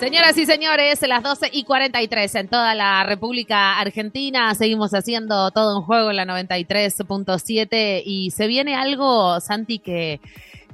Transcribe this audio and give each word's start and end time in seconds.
Señoras 0.00 0.38
y 0.38 0.46
señores, 0.46 1.02
las 1.02 1.22
12 1.22 1.50
y 1.52 1.64
43 1.64 2.34
en 2.36 2.48
toda 2.48 2.74
la 2.74 3.04
República 3.04 3.78
Argentina. 3.78 4.54
Seguimos 4.54 4.94
haciendo 4.94 5.50
todo 5.50 5.76
un 5.76 5.84
juego 5.84 6.08
en 6.08 6.16
la 6.16 6.24
93.7 6.24 8.02
y 8.06 8.30
se 8.30 8.46
viene 8.46 8.76
algo, 8.76 9.38
Santi, 9.40 9.78
que, 9.78 10.22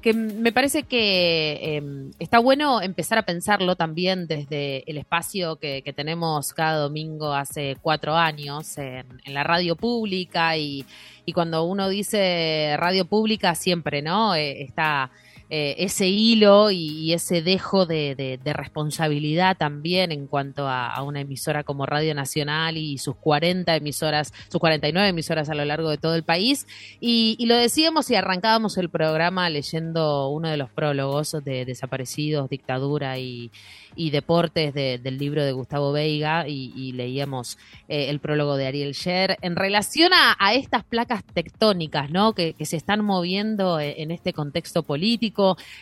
que 0.01 0.13
me 0.13 0.53
parece 0.53 0.85
que 0.85 1.59
em, 1.77 2.13
está 2.21 2.39
bueno 2.39 2.81
empezar 2.81 3.19
a 3.19 3.23
pensarlo 3.23 3.75
también 3.75 4.29
desde 4.29 4.89
el 4.89 4.97
espacio 4.97 5.57
que, 5.57 5.83
tenemos 5.97 6.55
cada 6.55 6.79
domingo 6.79 7.33
hace 7.35 7.77
cuatro 7.83 8.15
años 8.15 8.79
en, 8.79 9.07
la 9.27 9.43
radio 9.43 9.75
pública 9.75 10.57
y, 10.57 10.85
y, 11.25 11.33
cuando 11.33 11.65
uno 11.65 11.89
dice 11.89 12.77
radio 12.79 13.05
pública 13.05 13.57
siempre, 13.57 14.03
¿no? 14.03 14.37
Eh, 14.37 14.63
está 14.63 15.11
eh, 15.49 15.77
ese 15.79 16.09
hilo 16.09 16.73
y, 16.73 17.13
ese 17.13 17.41
dejo 17.41 17.87
de, 17.87 18.41
responsabilidad 18.45 19.57
también 19.57 20.11
en 20.11 20.27
cuanto 20.27 20.67
a, 20.69 21.01
una 21.03 21.21
emisora 21.21 21.63
como 21.63 21.87
Radio 21.87 22.15
Nacional 22.15 22.77
y 22.77 22.99
sus 22.99 23.15
40 23.17 23.77
emisoras, 23.77 24.33
sus 24.49 24.61
49 24.61 25.09
emisoras 25.09 25.49
a 25.49 25.55
lo 25.55 25.65
largo 25.65 25.91
de 25.91 25.99
todo 25.99 26.15
el 26.15 26.25
país. 26.25 26.67
Y, 27.01 27.45
lo 27.47 27.57
decíamos 27.57 28.11
y 28.11 28.17
arrancábamos 28.17 28.77
el 28.77 28.91
programa 28.91 29.49
leyendo 29.49 30.29
uno 30.31 30.49
de 30.49 30.57
los 30.57 30.69
prólogos 30.71 31.37
de 31.45 31.65
Desaparecidos, 31.65 32.51
Dictadura 32.51 33.19
y, 33.19 33.51
Deportes 33.97 34.75
del 34.75 35.19
libro 35.19 35.43
de 35.45 35.53
Gustavo 35.53 35.93
Veiga 35.93 36.47
y, 36.49 36.93
leíamos 36.93 37.57
eh, 37.89 38.11
el 38.11 38.21
prólogo 38.21 38.57
de 38.57 38.67
Ariel 38.67 38.93
Sher 38.93 39.39
en 39.43 39.57
relación 39.57 40.13
a, 40.13 40.55
estas 40.55 40.85
placas 40.85 41.25
tectónicas 41.25 42.11
¿no? 42.11 42.35
que, 42.35 42.55
se 42.67 42.77
están 42.77 43.05
moviendo 43.05 43.79
eh, 43.79 44.03
en 44.03 44.11
este 44.11 44.33
contexto 44.33 44.83
político 44.83 45.36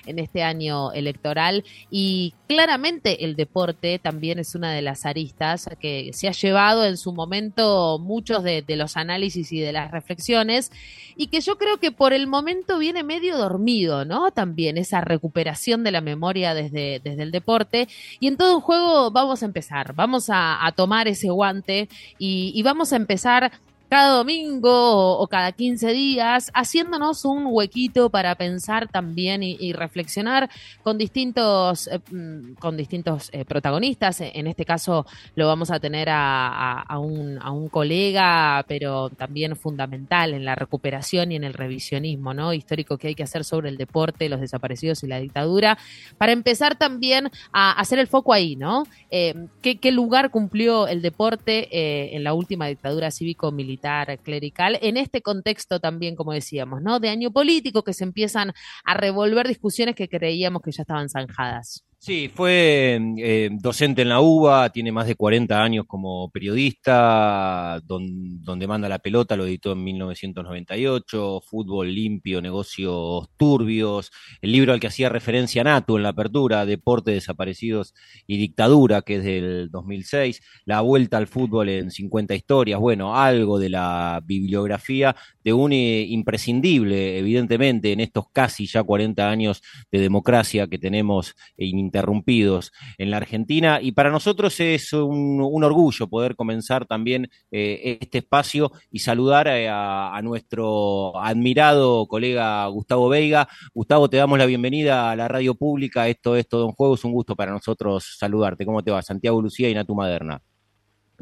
en 0.06 0.18
este 0.18 0.42
año 0.42 0.92
electoral 0.92 1.64
y 1.90 2.34
claramente 2.46 3.24
el 3.24 3.36
deporte 3.36 3.98
también 3.98 4.38
es 4.38 4.54
una 4.54 4.72
de 4.72 4.82
las 4.82 5.06
aristas 5.06 5.68
que 5.80 6.10
se 6.12 6.28
ha 6.28 6.32
llevado 6.32 6.84
en 6.84 6.96
su 6.96 7.12
momento 7.12 7.98
muchos 7.98 8.42
de, 8.42 8.64
los 8.68 8.96
análisis 8.96 9.52
y 9.52 9.60
de 9.60 9.72
las 9.72 9.90
reflexiones 9.90 10.72
y 11.16 11.28
que 11.28 11.40
yo 11.40 11.56
creo 11.56 11.78
que 11.78 11.92
por 11.92 12.12
el 12.12 12.26
momento 12.26 12.78
viene 12.78 13.04
medio 13.04 13.38
dormido, 13.38 14.04
¿no? 14.04 14.32
También 14.32 14.78
esa 14.78 15.00
recuperación 15.00 15.84
de 15.84 15.92
la 15.92 16.00
memoria 16.00 16.54
desde, 16.54 17.00
desde 17.04 17.22
el 17.22 17.30
deporte 17.30 17.88
y 18.18 18.26
en 18.26 18.36
todo 18.36 18.56
un 18.56 18.60
juego 18.60 19.10
vamos 19.10 19.42
a 19.42 19.46
empezar, 19.46 19.94
vamos 19.94 20.26
a, 20.28 20.72
tomar 20.74 21.06
ese 21.06 21.30
guante 21.30 21.88
y 22.18 22.60
vamos 22.64 22.92
a 22.92 22.96
empezar 22.96 23.52
cada 23.88 24.16
domingo 24.16 25.18
o, 25.18 25.26
cada 25.28 25.52
15 25.52 25.92
días, 25.92 26.50
haciéndonos 26.54 27.24
un 27.24 27.46
huequito 27.46 28.10
para 28.10 28.34
pensar 28.34 28.88
también 28.88 29.42
y, 29.42 29.72
reflexionar 29.72 30.50
con 30.82 30.98
distintos, 30.98 31.88
eh, 31.88 32.00
mm, 32.10 32.54
con 32.54 32.76
distintos 32.76 33.30
eh, 33.32 33.44
protagonistas. 33.44 34.20
En 34.20 34.46
este 34.46 34.64
caso 34.64 35.06
lo 35.34 35.46
vamos 35.46 35.70
a 35.70 35.80
tener 35.80 36.08
a, 36.10 36.84
un, 36.98 37.38
a, 37.40 37.50
un, 37.50 37.68
colega, 37.68 38.64
pero 38.68 39.10
también 39.10 39.56
fundamental 39.56 40.34
en 40.34 40.44
la 40.44 40.54
recuperación 40.54 41.32
y 41.32 41.36
en 41.36 41.44
el 41.44 41.54
revisionismo 41.54 42.34
¿no? 42.34 42.52
histórico 42.52 42.98
que 42.98 43.08
hay 43.08 43.14
que 43.14 43.22
hacer 43.22 43.44
sobre 43.44 43.68
el 43.68 43.76
deporte, 43.76 44.28
los 44.28 44.40
desaparecidos 44.40 45.02
y 45.02 45.08
la 45.08 45.18
dictadura, 45.18 45.78
para 46.18 46.32
empezar 46.32 46.76
también 46.76 47.30
a 47.52 47.72
hacer 47.72 47.98
el 47.98 48.06
foco 48.06 48.32
ahí, 48.32 48.56
¿no? 48.56 48.84
Eh, 49.10 49.34
¿qué, 49.62 49.78
¿qué, 49.78 49.92
lugar 49.92 50.30
cumplió 50.30 50.86
el 50.88 51.02
deporte 51.02 52.14
en 52.14 52.24
la 52.24 52.34
última 52.34 52.66
dictadura 52.66 53.10
cívico-militar? 53.10 53.73
Clerical, 54.22 54.78
en 54.82 54.96
este 54.96 55.22
contexto 55.22 55.80
también, 55.80 56.16
como 56.16 56.32
decíamos, 56.32 56.82
¿no? 56.82 57.00
De 57.00 57.08
año 57.08 57.30
político 57.32 57.82
que 57.82 57.92
se 57.92 58.04
empiezan 58.04 58.52
a 58.84 58.94
revolver 58.94 59.48
discusiones 59.48 59.94
que 59.94 60.08
creíamos 60.08 60.62
que 60.62 60.72
ya 60.72 60.82
estaban 60.82 61.08
zanjadas. 61.08 61.84
Sí, 62.04 62.28
fue 62.28 63.00
eh, 63.16 63.48
docente 63.50 64.02
en 64.02 64.10
la 64.10 64.20
UBA, 64.20 64.68
tiene 64.68 64.92
más 64.92 65.06
de 65.06 65.14
40 65.14 65.62
años 65.62 65.86
como 65.88 66.28
periodista, 66.30 67.80
donde 67.82 68.66
manda 68.66 68.90
la 68.90 68.98
pelota, 68.98 69.36
lo 69.36 69.46
editó 69.46 69.72
en 69.72 69.82
1998, 69.84 71.40
Fútbol 71.40 71.94
limpio, 71.94 72.42
negocios 72.42 73.30
turbios, 73.38 74.12
el 74.42 74.52
libro 74.52 74.74
al 74.74 74.80
que 74.80 74.88
hacía 74.88 75.08
referencia 75.08 75.64
Nato 75.64 75.96
en 75.96 76.02
la 76.02 76.10
apertura, 76.10 76.66
Deporte, 76.66 77.12
Desaparecidos 77.12 77.94
y 78.26 78.36
Dictadura, 78.36 79.00
que 79.00 79.16
es 79.16 79.24
del 79.24 79.70
2006, 79.70 80.42
La 80.66 80.82
Vuelta 80.82 81.16
al 81.16 81.26
Fútbol 81.26 81.70
en 81.70 81.90
50 81.90 82.34
historias, 82.34 82.80
bueno, 82.80 83.16
algo 83.16 83.58
de 83.58 83.70
la 83.70 84.22
bibliografía 84.26 85.16
de 85.42 85.54
un 85.54 85.72
eh, 85.72 86.02
imprescindible, 86.02 87.18
evidentemente, 87.18 87.92
en 87.92 88.00
estos 88.00 88.26
casi 88.30 88.66
ya 88.66 88.82
40 88.82 89.26
años 89.26 89.62
de 89.90 90.00
democracia 90.00 90.66
que 90.66 90.78
tenemos 90.78 91.34
en 91.56 91.93
interrumpidos 91.94 92.72
en 92.98 93.10
la 93.10 93.18
Argentina 93.18 93.78
y 93.80 93.92
para 93.92 94.10
nosotros 94.10 94.58
es 94.58 94.92
un, 94.92 95.40
orgullo 95.62 96.08
poder 96.08 96.34
comenzar 96.34 96.86
también 96.86 97.28
eh, 97.52 97.98
este 98.00 98.18
espacio 98.18 98.72
y 98.90 98.98
saludar 98.98 99.46
eh, 99.46 99.68
a, 99.70 100.20
nuestro 100.22 101.16
admirado 101.18 102.06
colega 102.06 102.66
Gustavo 102.66 103.08
Veiga. 103.08 103.46
Gustavo, 103.74 104.08
te 104.08 104.16
damos 104.16 104.38
la 104.38 104.46
bienvenida 104.46 105.10
a 105.10 105.16
la 105.16 105.28
radio 105.28 105.54
pública. 105.54 106.08
Esto 106.08 106.34
es 106.36 106.48
todo 106.48 106.66
un 106.66 106.72
juego, 106.72 106.94
es 106.94 107.04
un 107.04 107.12
gusto 107.12 107.36
para 107.36 107.52
nosotros 107.52 108.16
saludarte. 108.18 108.64
¿Cómo 108.64 108.82
te 108.82 108.90
va? 108.90 109.02
Santiago 109.02 109.40
Lucía 109.40 109.68
y 109.68 109.74
Natu 109.74 109.94
Maderna. 109.94 110.40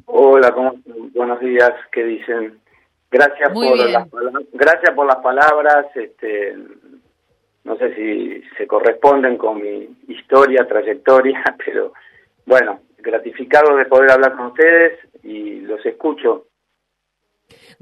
Hola, 0.07 0.55
buenos 1.15 1.41
días, 1.41 1.73
¿qué 1.93 2.05
dicen? 2.05 2.59
Gracias 3.11 3.51
por 3.53 3.77
las 3.77 4.09
gracias 4.53 4.95
por 4.95 5.07
las 5.07 5.17
palabras, 5.17 5.87
este 5.95 6.57
no 7.65 7.77
sé 7.77 7.95
si 7.95 8.43
se 8.57 8.67
corresponden 8.67 9.37
con 9.37 9.61
mi 9.61 9.89
historia, 10.09 10.67
trayectoria, 10.67 11.43
pero 11.65 11.93
bueno, 12.47 12.81
gratificado 12.99 13.77
de 13.77 13.87
poder 13.87 14.13
hablar 14.13 14.37
con 14.37 14.47
ustedes 14.47 14.99
y 15.23 15.61
los 15.61 15.85
escucho 15.87 16.47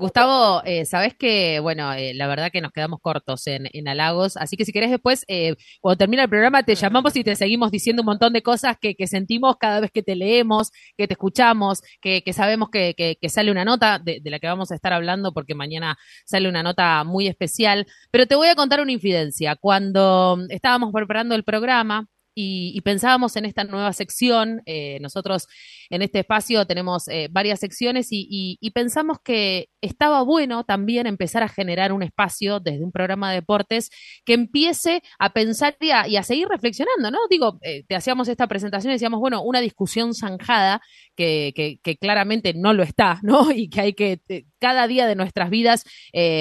Gustavo, 0.01 0.63
eh, 0.65 0.87
sabes 0.87 1.15
que, 1.15 1.61
bueno, 1.61 1.93
eh, 1.93 2.15
la 2.15 2.27
verdad 2.27 2.51
que 2.51 2.63
nos 2.63 2.73
quedamos 2.73 3.01
cortos 3.03 3.47
en, 3.47 3.69
halagos, 3.87 4.39
así 4.39 4.57
que 4.57 4.65
si 4.65 4.73
querés 4.73 4.91
después, 4.91 5.27
eh, 5.29 5.57
cuando 5.83 5.99
termine 5.99 6.23
el 6.23 6.29
programa, 6.31 6.63
te 6.63 6.75
llamamos 6.75 7.15
y 7.17 7.23
te 7.23 7.37
seguimos 7.37 7.71
diciendo 7.71 8.01
un 8.01 8.07
montón 8.07 8.33
de 8.33 8.43
cosas 8.43 8.77
que, 8.81 8.95
sentimos 9.07 9.57
cada 9.59 9.79
vez 9.81 9.91
que 9.91 10.03
te 10.03 10.17
leemos, 10.17 10.71
que 10.97 11.07
te 11.07 11.13
escuchamos, 11.13 11.83
que, 12.01 12.23
sabemos 12.33 12.71
que, 12.71 13.19
sale 13.29 13.51
una 13.51 13.67
nota 13.67 13.99
de, 13.99 14.21
de, 14.23 14.31
la 14.31 14.39
que 14.39 14.47
vamos 14.47 14.73
a 14.73 14.75
estar 14.75 14.95
hablando, 14.95 15.35
porque 15.35 15.55
mañana 15.55 15.99
sale 16.25 16.49
una 16.49 16.63
nota 16.63 17.05
muy 17.05 17.29
especial. 17.29 17.87
Pero 18.11 18.27
te 18.27 18.37
voy 18.37 18.49
a 18.49 18.55
contar 18.55 18.81
una 18.81 18.93
infidencia. 18.93 19.55
Cuando 19.57 20.39
estábamos 20.49 20.93
preparando 20.95 21.35
el 21.35 21.45
programa, 21.45 22.09
y, 22.35 22.81
pensábamos 22.83 23.37
en 23.37 23.45
esta 23.45 23.65
nueva 23.65 23.93
sección. 23.93 24.63
Eh, 24.67 24.99
nosotros 25.01 25.47
en 25.91 26.03
este 26.03 26.21
espacio 26.21 26.67
tenemos 26.67 27.09
eh, 27.09 27.29
varias 27.31 27.61
secciones 27.61 28.09
y, 28.11 28.59
pensamos 28.73 29.19
que 29.23 29.69
estaba 29.81 30.23
bueno 30.23 30.65
también 30.65 31.07
empezar 31.07 31.43
a 31.43 31.49
generar 31.49 31.93
un 31.93 32.03
espacio 32.03 32.61
desde 32.61 32.85
un 32.85 32.93
programa 32.93 33.31
de 33.31 33.37
deportes 33.37 33.91
que 34.25 34.35
empiece 34.35 35.03
a 35.19 35.33
pensar 35.33 35.77
y 35.81 36.17
a, 36.17 36.23
seguir 36.23 36.49
reflexionando, 36.49 37.11
¿no? 37.11 37.19
Digo, 37.29 37.59
eh, 37.63 37.85
te 37.89 37.97
hacíamos 37.97 38.29
esta 38.29 38.47
presentación 38.47 38.93
y 38.93 38.95
decíamos, 38.95 39.21
bueno, 39.21 39.43
una 39.43 39.61
discusión 39.61 40.15
zanjada 40.15 40.81
que, 41.17 41.53
que, 41.83 41.97
claramente 41.97 42.55
no 42.55 42.73
lo 42.73 42.83
está, 42.83 43.19
¿no? 43.23 43.51
Y 43.61 43.69
que 43.69 43.81
hay 43.81 43.93
que 43.93 44.21
cada 44.61 44.87
día 44.87 45.07
de 45.07 45.17
nuestras 45.17 45.51
vidas 45.51 45.85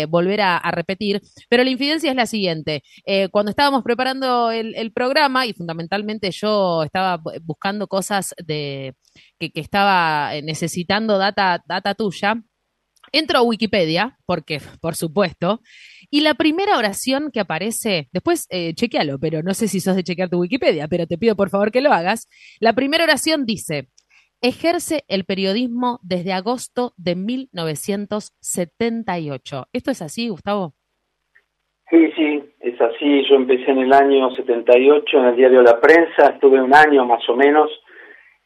volver 0.09 0.41
a, 0.41 0.59
repetir. 0.71 1.21
Pero 1.49 1.63
la 1.63 1.69
infidencia 1.69 2.09
es 2.11 2.15
la 2.15 2.25
siguiente. 2.25 2.83
cuando 3.31 3.49
estábamos 3.49 3.83
preparando 3.83 4.51
el, 4.51 4.91
programa 4.91 5.45
y 5.45 5.53
fundamentalmente 5.53 5.79
fundamentalmente 5.79 6.31
yo 6.31 6.83
estaba 6.83 7.21
buscando 7.41 7.87
cosas 7.87 8.33
de 8.45 8.95
que, 9.39 9.51
estaba 9.55 10.31
necesitando 10.43 11.17
data, 11.17 11.63
data 11.67 11.93
tuya. 11.93 12.35
Entro 13.11 13.39
a 13.39 13.41
Wikipedia, 13.41 14.19
porque, 14.25 14.61
por 14.81 14.95
supuesto, 14.95 15.61
y 16.11 16.21
la 16.21 16.35
primera 16.35 16.77
oración 16.77 17.31
que 17.31 17.39
aparece, 17.39 18.07
después 18.11 18.45
eh, 18.49 18.75
chequealo, 18.75 19.17
pero 19.17 19.41
no 19.41 19.55
sé 19.55 19.67
si 19.67 19.79
sos 19.79 19.95
de 19.95 20.03
chequear 20.03 20.29
tu 20.29 20.37
Wikipedia, 20.37 20.87
pero 20.87 21.07
te 21.07 21.17
pido 21.17 21.35
por 21.35 21.49
favor 21.49 21.71
que 21.71 21.81
lo 21.81 21.91
hagas. 21.91 22.27
La 22.59 22.73
primera 22.73 23.05
oración 23.05 23.45
dice, 23.45 23.89
ejerce 24.41 25.03
el 25.07 25.25
periodismo 25.25 25.99
desde 26.01 26.33
agosto 26.33 26.93
de 26.97 27.15
1978. 27.15 29.67
¿Esto 29.73 29.91
es 29.91 30.01
así, 30.01 30.29
Gustavo? 30.29 30.73
Sí, 31.89 32.11
sí, 32.15 32.41
es 32.59 32.79
así. 32.79 33.25
Yo 33.29 33.35
empecé 33.35 33.71
en 33.71 33.79
el 33.79 33.91
año 33.93 34.33
78 34.35 35.17
en 35.17 35.25
el 35.25 35.35
diario 35.35 35.61
La 35.61 35.81
Prensa, 35.81 36.27
estuve 36.33 36.61
un 36.61 36.73
año 36.73 37.05
más 37.05 37.27
o 37.29 37.35
menos. 37.35 37.69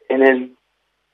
En 0.07 0.23
el 0.23 0.55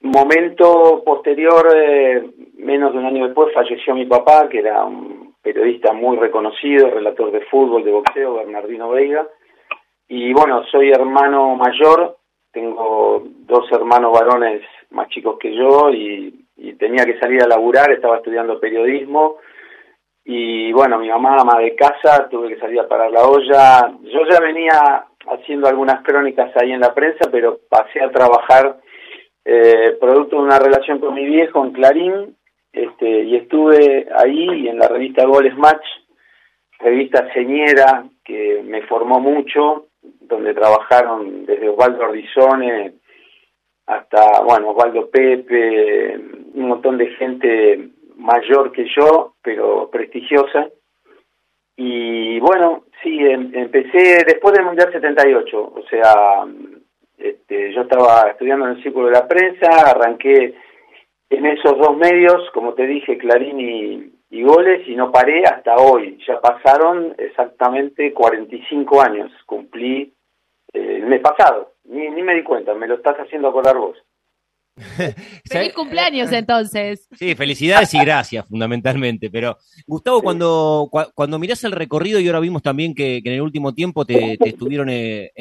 momento 0.02 1.04
posterior, 1.04 1.68
eh, 1.76 2.24
menos 2.58 2.94
de 2.94 3.00
un 3.00 3.06
año 3.06 3.26
después, 3.26 3.54
falleció 3.54 3.94
mi 3.96 4.06
papá, 4.06 4.48
que 4.48 4.60
era 4.60 4.86
un 4.86 5.34
periodista 5.42 5.92
muy 5.94 6.18
reconocido, 6.18 6.92
relator 6.92 7.32
de 7.32 7.42
fútbol, 7.46 7.84
de 7.84 7.92
boxeo, 7.92 8.36
Bernardino 8.36 8.90
Veiga. 8.90 9.28
Y 10.08 10.32
bueno, 10.34 10.64
soy 10.72 10.92
hermano 10.92 11.56
mayor, 11.56 12.19
tengo 12.52 13.24
dos 13.26 13.72
hermanos 13.72 14.12
varones 14.14 14.62
más 14.92 15.08
chicos 15.10 15.38
que 15.40 15.56
yo 15.56 15.92
y 15.92 16.46
tenía 16.78 17.06
que 17.06 17.20
salir 17.20 17.44
a 17.44 17.48
laburar, 17.48 17.92
estaba 17.92 18.18
estudiando 18.18 18.60
periodismo 18.60 19.38
y 20.32 20.72
bueno, 20.74 21.00
mi 21.00 21.10
mamá, 21.10 21.38
ama 21.40 21.60
de 21.60 21.74
casa, 21.74 22.30
tuve 22.30 22.50
que 22.50 22.60
salir 22.60 22.80
a 22.80 22.88
parar 22.88 23.12
la 23.12 23.24
olla. 23.24 23.92
Yo 24.04 24.20
ya 24.30 24.40
venía 24.40 25.06
haciendo 25.26 25.68
algunas 25.68 26.04
crónicas 26.04 26.56
ahí 26.56 26.72
en 26.72 26.82
la 26.82 26.94
prensa, 26.94 27.32
pero 27.32 27.60
pasé 27.68 28.00
a 28.00 28.12
trabajar 28.12 28.78
eh, 29.44 29.98
producto 30.00 30.36
de 30.36 30.44
una 30.44 30.60
relación 30.60 31.00
con 31.00 31.16
mi 31.16 31.26
viejo 31.26 31.66
en 31.66 31.72
Clarín, 31.72 32.38
este, 32.72 33.24
y 33.24 33.38
estuve 33.38 34.08
ahí 34.16 34.68
en 34.68 34.78
la 34.78 34.88
revista 34.88 35.26
Goles 35.26 35.58
Match, 35.58 35.86
revista 36.78 37.34
señera 37.34 38.06
que 38.24 38.62
me 38.64 38.84
formó 38.84 39.20
mucho, 39.20 39.88
donde 40.02 40.54
trabajaron 40.54 41.46
desde 41.46 41.70
Osvaldo 41.70 42.04
Ordizone 42.04 42.94
hasta, 43.86 44.42
bueno, 44.44 44.70
Osvaldo 44.70 45.10
Pepe, 45.10 46.16
un 46.54 46.68
montón 46.68 46.98
de 46.98 47.08
gente 47.16 47.90
mayor 48.16 48.72
que 48.72 48.88
yo, 48.96 49.34
pero 49.42 49.90
prestigiosa. 49.90 50.70
Y 51.76 52.40
bueno, 52.40 52.84
sí, 53.02 53.18
em, 53.20 53.52
empecé 53.54 54.24
después 54.26 54.54
del 54.54 54.66
Mundial 54.66 54.92
78, 54.92 55.74
o 55.76 55.82
sea, 55.90 56.46
este, 57.18 57.74
yo 57.74 57.82
estaba 57.82 58.30
estudiando 58.30 58.66
en 58.66 58.72
el 58.74 58.84
Círculo 58.84 59.08
de 59.08 59.14
la 59.14 59.28
Prensa, 59.28 59.68
arranqué 59.90 60.56
en 61.30 61.46
esos 61.46 61.78
dos 61.78 61.96
medios, 61.98 62.50
como 62.54 62.74
te 62.74 62.86
dije, 62.86 63.18
Clarín 63.18 63.60
y, 63.60 64.19
y 64.30 64.44
Goles, 64.44 64.88
y 64.88 64.96
no 64.96 65.12
paré 65.12 65.44
hasta 65.44 65.76
hoy. 65.76 66.20
Ya 66.28 66.40
pasaron 66.40 67.16
exactamente 67.18 68.14
45 68.14 69.02
años, 69.02 69.32
cumplí 69.46 70.14
eh, 70.74 70.98
el 70.98 71.06
mes 71.08 71.22
pasado, 71.22 71.74
ni, 71.86 72.10
ni 72.10 72.22
me 72.22 72.36
di 72.36 72.44
cuenta, 72.44 72.74
me 72.74 72.88
lo 72.88 72.96
estás 72.96 73.18
haciendo 73.18 73.48
acordar 73.48 73.78
vos. 73.78 73.98
Feliz 75.50 75.74
cumpleaños 75.74 76.32
entonces. 76.32 77.08
Sí, 77.18 77.36
felicidades 77.36 77.94
y 77.94 78.00
gracias 78.00 78.46
fundamentalmente. 78.48 79.30
Pero 79.30 79.58
Gustavo, 79.86 80.22
cuando, 80.22 80.90
cuando 81.14 81.40
mirás 81.40 81.64
el 81.64 81.72
recorrido 81.72 82.20
y 82.20 82.28
ahora 82.28 82.40
vimos 82.40 82.62
también 82.62 82.96
que, 82.96 83.18
en 83.18 83.34
el 83.34 83.42
último 83.42 83.74
tiempo 83.74 84.06
te, 84.06 84.38
estuvieron 84.48 84.90
eh, 84.90 85.32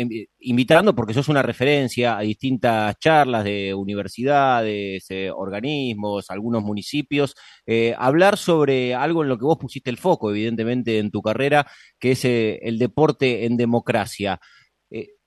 invitando 0.41 0.95
porque 0.95 1.15
sos 1.15 1.29
una 1.29 1.43
referencia 1.43 2.19
a 2.19 2.23
distintas 2.23 2.99
charlas 2.99 3.45
de 3.45 3.75
universidades, 3.75 5.07
eh, 5.11 5.31
organismos, 5.31 6.31
algunos 6.31 6.63
municipios, 6.63 7.35
eh, 7.67 7.95
hablar 7.97 8.37
sobre 8.37 8.95
algo 8.95 9.23
en 9.23 9.29
lo 9.29 9.39
que 9.39 9.45
vos 9.45 9.59
pusiste 9.59 9.91
el 9.91 9.99
foco, 9.99 10.31
evidentemente, 10.31 10.99
en 10.99 11.11
tu 11.11 11.23
carrera, 11.23 11.67
que 11.99 12.13
es 12.13 12.25
el 12.25 12.79
deporte 12.79 13.45
en 13.45 13.57
democracia. 13.57 14.41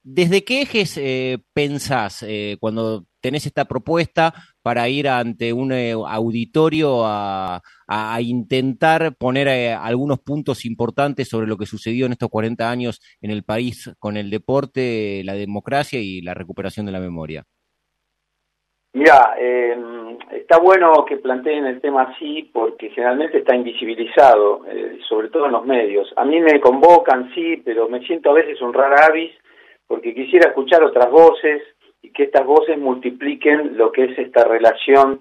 ¿Desde 0.04 0.44
qué 0.44 0.64
ejes 0.64 1.00
pensás 1.54 2.26
cuando 2.60 3.06
tenés 3.22 3.46
esta 3.46 3.66
propuesta 3.66 4.34
para 4.64 4.90
ir 4.90 5.08
ante 5.08 5.54
un 5.54 5.72
eh, 5.72 5.92
auditorio 5.92 7.04
a, 7.06 7.62
intentar 8.22 9.16
poner 9.18 9.50
eh, 9.50 9.74
algunos 9.74 10.20
puntos 10.20 10.64
importantes 10.66 11.28
sobre 11.28 11.48
lo 11.48 11.58
que 11.58 11.66
sucedió 11.66 12.06
en 12.06 12.14
estos 12.14 12.30
40 12.30 12.70
años 12.70 13.02
en 13.22 13.32
el 13.32 13.44
país 13.44 13.94
con 14.00 14.16
el 14.16 14.30
deporte, 14.30 15.22
la 15.26 15.34
democracia 15.34 16.00
y 16.00 16.22
la 16.22 16.34
recuperación 16.34 16.86
de 16.86 16.94
la 16.94 17.02
memoria. 17.02 17.44
Mira, 18.94 19.36
em, 19.40 20.18
está 20.32 20.60
bueno 20.60 21.06
que 21.06 21.18
planteen 21.18 21.66
el 21.66 21.82
tema 21.82 22.04
así 22.04 22.50
porque 22.54 22.90
generalmente 22.90 23.40
está 23.40 23.56
invisibilizado, 23.56 24.66
eh, 24.68 25.00
sobre 25.08 25.30
todo 25.30 25.46
en 25.46 25.54
los 25.54 25.66
medios. 25.66 26.12
A 26.18 26.26
mí 26.26 26.40
me 26.42 26.60
convocan, 26.60 27.34
sí, 27.34 27.62
pero 27.64 27.88
me 27.88 28.02
siento 28.06 28.32
a 28.32 28.34
veces 28.34 28.62
un 28.62 28.74
rara 28.74 29.06
avis 29.08 29.32
porque 29.88 30.14
quisiera 30.14 30.50
escuchar 30.50 30.84
otras 30.84 31.10
voces, 31.10 31.62
y 32.02 32.12
que 32.12 32.24
estas 32.24 32.46
voces 32.46 32.78
multipliquen 32.78 33.78
lo 33.78 33.92
que 33.92 34.06
es 34.06 34.18
esta 34.18 34.44
relación 34.44 35.20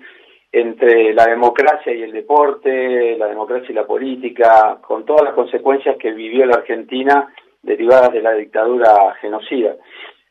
entre 0.53 1.15
la 1.15 1.27
democracia 1.27 1.93
y 1.93 2.03
el 2.03 2.13
deporte, 2.13 3.17
la 3.17 3.29
democracia 3.29 3.71
y 3.71 3.75
la 3.75 3.87
política, 3.87 4.79
con 4.81 5.05
todas 5.05 5.23
las 5.25 5.35
consecuencias 5.35 5.97
que 5.97 6.11
vivió 6.11 6.45
la 6.47 6.57
Argentina 6.57 7.33
derivadas 7.63 8.13
de 8.13 8.23
la 8.23 8.33
dictadura 8.33 9.15
genocida. 9.21 9.77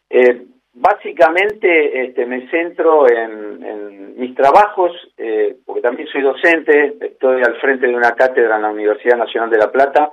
Eh, 0.10 0.46
básicamente 0.74 2.04
este, 2.04 2.26
me 2.26 2.50
centro 2.50 3.10
en, 3.10 4.18
mis 4.18 4.36
trabajos, 4.36 4.92
eh, 5.18 5.56
porque 5.66 5.82
también 5.82 6.10
soy 6.10 6.22
docente, 6.22 6.98
estoy 7.00 7.42
al 7.42 7.56
frente 7.62 7.88
de 7.88 7.96
una 7.96 8.12
cátedra 8.16 8.58
en 8.58 8.64
la 8.64 8.72
Universidad 8.72 9.18
Nacional 9.18 9.50
de 9.50 9.58
La 9.58 9.72
Plata, 9.72 10.12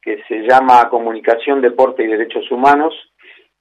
que 0.00 0.22
se 0.26 0.46
llama 0.48 0.88
Comunicación, 0.88 1.60
Deporte 1.60 2.02
y 2.02 2.06
Derechos 2.06 2.50
Humanos, 2.50 2.94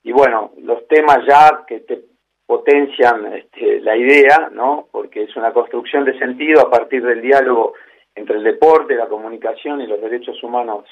y 0.04 0.12
bueno, 0.12 0.52
los 0.62 0.88
temas 0.88 1.20
ya 1.26 1.64
que 1.66 1.80
te 1.80 2.02
potencian 2.46 3.34
este, 3.34 3.80
la 3.80 3.96
idea, 3.96 4.50
¿no? 4.52 4.88
Porque 4.92 5.24
es 5.24 5.36
una 5.36 5.54
construcción 5.54 6.04
de 6.04 6.20
sentido 6.20 6.62
a 6.62 6.70
partir 6.70 7.04
del 7.04 7.22
diálogo 7.22 7.74
entre 8.14 8.38
el 8.38 8.44
deporte, 8.44 8.96
la 8.96 9.08
comunicación 9.08 9.82
y 9.82 9.88
los 9.88 10.02
derechos 10.02 10.42
humanos. 10.44 10.86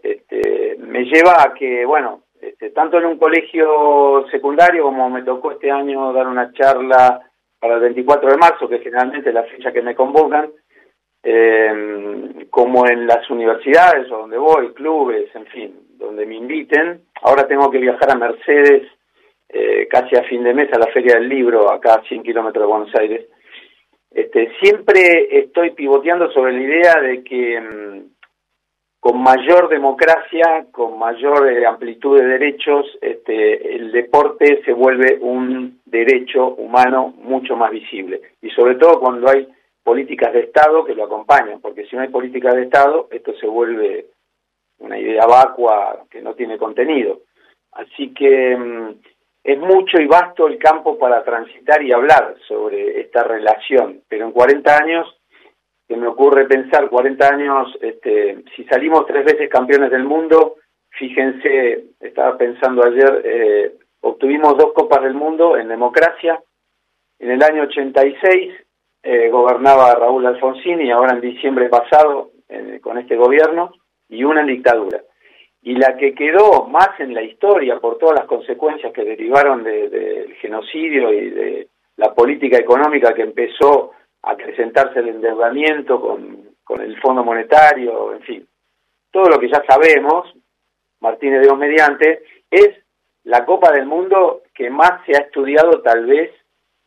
Este, 0.00 0.76
me 0.78 1.04
lleva 1.04 1.42
a 1.42 1.54
que, 1.54 1.84
bueno, 1.84 2.22
este, 2.40 2.70
tanto 2.70 2.98
en 2.98 3.06
un 3.06 3.18
colegio 3.18 4.26
secundario 4.30 4.84
como 4.84 5.10
me 5.10 5.22
tocó 5.22 5.52
este 5.52 5.70
año 5.70 6.12
dar 6.12 6.28
una 6.28 6.52
charla 6.52 7.20
para 7.58 7.74
el 7.74 7.80
24 7.80 8.30
de 8.30 8.36
marzo, 8.36 8.68
que 8.68 8.78
generalmente 8.78 9.30
es 9.30 9.34
la 9.34 9.44
fecha 9.44 9.72
que 9.72 9.82
me 9.82 9.94
convocan, 9.94 10.50
eh, 11.22 12.46
como 12.50 12.86
en 12.86 13.06
las 13.06 13.28
universidades 13.28 14.10
o 14.12 14.18
donde 14.18 14.38
voy, 14.38 14.72
clubes, 14.72 15.34
en 15.34 15.46
fin, 15.46 15.85
donde 15.98 16.26
me 16.26 16.36
inviten. 16.36 17.02
Ahora 17.22 17.46
tengo 17.46 17.70
que 17.70 17.78
viajar 17.78 18.10
a 18.10 18.18
Mercedes 18.18 18.88
eh, 19.48 19.86
casi 19.88 20.16
a 20.16 20.24
fin 20.24 20.42
de 20.42 20.54
mes 20.54 20.72
a 20.72 20.78
la 20.78 20.92
Feria 20.92 21.14
del 21.14 21.28
Libro, 21.28 21.70
acá 21.70 21.94
a 21.94 22.02
100 22.02 22.22
kilómetros 22.22 22.62
de 22.62 22.68
Buenos 22.68 22.94
Aires. 22.94 23.26
Este, 24.10 24.50
siempre 24.62 25.28
estoy 25.30 25.70
pivoteando 25.70 26.30
sobre 26.32 26.52
la 26.52 26.62
idea 26.62 26.94
de 27.00 27.22
que 27.22 27.60
mm, 27.60 28.16
con 28.98 29.22
mayor 29.22 29.68
democracia, 29.68 30.66
con 30.72 30.98
mayor 30.98 31.48
eh, 31.48 31.64
amplitud 31.66 32.18
de 32.18 32.26
derechos, 32.26 32.86
este, 33.00 33.76
el 33.76 33.92
deporte 33.92 34.62
se 34.64 34.72
vuelve 34.72 35.18
un 35.20 35.80
derecho 35.84 36.54
humano 36.54 37.14
mucho 37.18 37.56
más 37.56 37.70
visible. 37.70 38.20
Y 38.42 38.50
sobre 38.50 38.74
todo 38.76 38.98
cuando 38.98 39.30
hay 39.30 39.46
políticas 39.84 40.32
de 40.32 40.40
Estado 40.40 40.84
que 40.84 40.94
lo 40.94 41.04
acompañan, 41.04 41.60
porque 41.60 41.86
si 41.86 41.94
no 41.94 42.02
hay 42.02 42.08
políticas 42.08 42.54
de 42.54 42.62
Estado, 42.62 43.06
esto 43.12 43.32
se 43.34 43.46
vuelve 43.46 44.06
una 44.78 44.98
idea 44.98 45.26
vacua 45.26 46.04
que 46.10 46.22
no 46.22 46.34
tiene 46.34 46.58
contenido. 46.58 47.20
Así 47.72 48.12
que 48.14 48.56
mm, 48.56 48.94
es 49.44 49.58
mucho 49.58 49.98
y 50.00 50.06
vasto 50.06 50.46
el 50.46 50.58
campo 50.58 50.98
para 50.98 51.22
transitar 51.22 51.82
y 51.82 51.92
hablar 51.92 52.34
sobre 52.48 53.00
esta 53.00 53.22
relación, 53.22 54.02
pero 54.08 54.26
en 54.26 54.32
40 54.32 54.76
años, 54.76 55.20
que 55.86 55.96
me 55.96 56.08
ocurre 56.08 56.46
pensar, 56.46 56.88
40 56.88 57.28
años, 57.28 57.78
este, 57.80 58.42
si 58.56 58.64
salimos 58.64 59.06
tres 59.06 59.24
veces 59.24 59.48
campeones 59.48 59.90
del 59.90 60.04
mundo, 60.04 60.56
fíjense, 60.90 61.84
estaba 62.00 62.36
pensando 62.36 62.84
ayer, 62.84 63.22
eh, 63.24 63.72
obtuvimos 64.00 64.56
dos 64.56 64.72
copas 64.72 65.02
del 65.02 65.14
mundo 65.14 65.56
en 65.56 65.68
democracia, 65.68 66.42
en 67.18 67.30
el 67.30 67.42
año 67.42 67.62
86 67.62 68.52
eh, 69.02 69.28
gobernaba 69.30 69.94
Raúl 69.94 70.26
Alfonsín 70.26 70.80
y 70.80 70.90
ahora 70.90 71.14
en 71.14 71.20
diciembre 71.20 71.68
pasado 71.68 72.32
eh, 72.48 72.80
con 72.82 72.98
este 72.98 73.14
gobierno, 73.16 73.72
y 74.08 74.24
una 74.24 74.44
dictadura. 74.44 75.00
Y 75.62 75.74
la 75.74 75.96
que 75.96 76.14
quedó 76.14 76.66
más 76.66 76.90
en 76.98 77.12
la 77.14 77.22
historia 77.22 77.78
por 77.78 77.98
todas 77.98 78.20
las 78.20 78.26
consecuencias 78.26 78.92
que 78.92 79.04
derivaron 79.04 79.64
del 79.64 80.34
genocidio 80.40 81.12
y 81.12 81.30
de 81.30 81.68
la 81.96 82.14
política 82.14 82.58
económica 82.58 83.14
que 83.14 83.22
empezó 83.22 83.92
a 84.22 84.32
acrecentarse 84.32 85.00
el 85.00 85.08
endeudamiento 85.08 86.00
con, 86.00 86.50
con 86.62 86.80
el 86.80 87.00
Fondo 87.00 87.24
Monetario, 87.24 88.12
en 88.12 88.20
fin, 88.22 88.48
todo 89.10 89.30
lo 89.30 89.38
que 89.38 89.48
ya 89.48 89.62
sabemos, 89.66 90.32
Martínez 91.00 91.46
de 91.46 91.54
mediante, 91.54 92.22
es 92.50 92.70
la 93.24 93.44
Copa 93.44 93.72
del 93.72 93.86
Mundo 93.86 94.42
que 94.54 94.70
más 94.70 95.04
se 95.06 95.12
ha 95.16 95.24
estudiado 95.24 95.80
tal 95.80 96.06
vez 96.06 96.30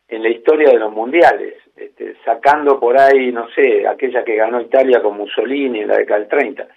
en 0.08 0.22
la 0.22 0.28
historia 0.28 0.70
de 0.70 0.78
los 0.78 0.92
mundiales, 0.92 1.54
este, 1.76 2.16
sacando 2.24 2.78
por 2.80 2.98
ahí, 2.98 3.30
no 3.32 3.48
sé, 3.50 3.86
aquella 3.86 4.24
que 4.24 4.36
ganó 4.36 4.60
Italia 4.60 5.02
con 5.02 5.16
Mussolini 5.16 5.80
en 5.80 5.88
la 5.88 5.96
década 5.96 6.20
del 6.20 6.28
30. 6.28 6.68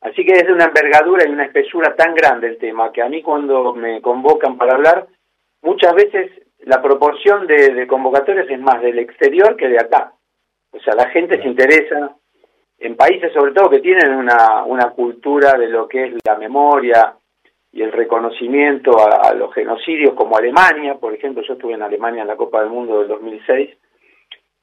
Así 0.00 0.24
que 0.24 0.32
es 0.32 0.46
de 0.46 0.52
una 0.52 0.66
envergadura 0.66 1.24
y 1.26 1.32
una 1.32 1.44
espesura 1.44 1.94
tan 1.96 2.14
grande 2.14 2.48
el 2.48 2.58
tema 2.58 2.92
que 2.92 3.02
a 3.02 3.08
mí 3.08 3.22
cuando 3.22 3.74
me 3.74 4.00
convocan 4.00 4.56
para 4.56 4.74
hablar, 4.74 5.08
muchas 5.62 5.92
veces 5.94 6.30
la 6.60 6.80
proporción 6.80 7.46
de, 7.46 7.86
convocatorias 7.86 8.48
es 8.48 8.60
más 8.60 8.80
del 8.80 8.98
exterior 8.98 9.56
que 9.56 9.68
de 9.68 9.78
acá. 9.78 10.12
O 10.70 10.78
sea, 10.80 10.94
la 10.94 11.08
gente 11.10 11.40
se 11.40 11.48
interesa 11.48 12.14
en 12.78 12.96
países 12.96 13.32
sobre 13.32 13.52
todo 13.52 13.70
que 13.70 13.80
tienen 13.80 14.14
una, 14.14 14.64
una 14.64 14.90
cultura 14.90 15.54
de 15.58 15.68
lo 15.68 15.88
que 15.88 16.04
es 16.04 16.14
la 16.24 16.36
memoria 16.36 17.14
y 17.72 17.82
el 17.82 17.90
reconocimiento 17.90 18.98
a, 19.00 19.28
a, 19.28 19.34
los 19.34 19.52
genocidios 19.52 20.14
como 20.14 20.36
Alemania, 20.36 20.94
por 20.94 21.12
ejemplo, 21.12 21.42
yo 21.42 21.54
estuve 21.54 21.74
en 21.74 21.82
Alemania 21.82 22.22
en 22.22 22.28
la 22.28 22.36
Copa 22.36 22.60
del 22.60 22.70
Mundo 22.70 23.00
del 23.00 23.08
2006 23.08 23.70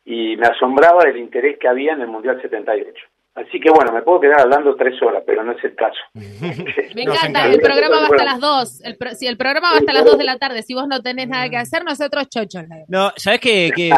y 0.06 0.38
me 0.38 0.48
asombraba 0.48 1.04
el 1.04 1.18
interés 1.18 1.58
que 1.58 1.68
había 1.68 1.94
en 1.94 2.02
el 2.02 2.08
Mundial 2.08 2.42
78. 2.42 3.06
Así 3.36 3.60
que 3.60 3.70
bueno, 3.70 3.92
me 3.92 4.02
puedo 4.02 4.22
quedar 4.22 4.40
hablando 4.40 4.78
tres 4.78 4.96
horas, 5.02 5.22
pero 5.28 5.44
no 5.44 5.52
es 5.52 5.62
el 5.62 5.76
caso. 5.76 6.00
me 6.96 7.04
encanta, 7.04 7.48
el 7.48 7.60
programa 7.60 8.00
va 8.00 8.06
hasta 8.06 8.24
las 8.24 8.40
dos. 8.40 8.80
si 9.18 9.28
el 9.28 9.36
programa 9.36 9.72
va 9.72 9.78
hasta 9.80 9.92
las 9.92 10.06
dos 10.06 10.18
de 10.18 10.24
la 10.24 10.38
tarde, 10.38 10.64
si 10.64 10.74
vos 10.74 10.88
no 10.88 11.02
tenés 11.02 11.28
nada 11.28 11.50
que 11.50 11.58
hacer, 11.58 11.84
nosotros 11.84 12.30
chochos. 12.30 12.64
No, 12.88 13.12
sabes 13.18 13.42
que, 13.42 13.92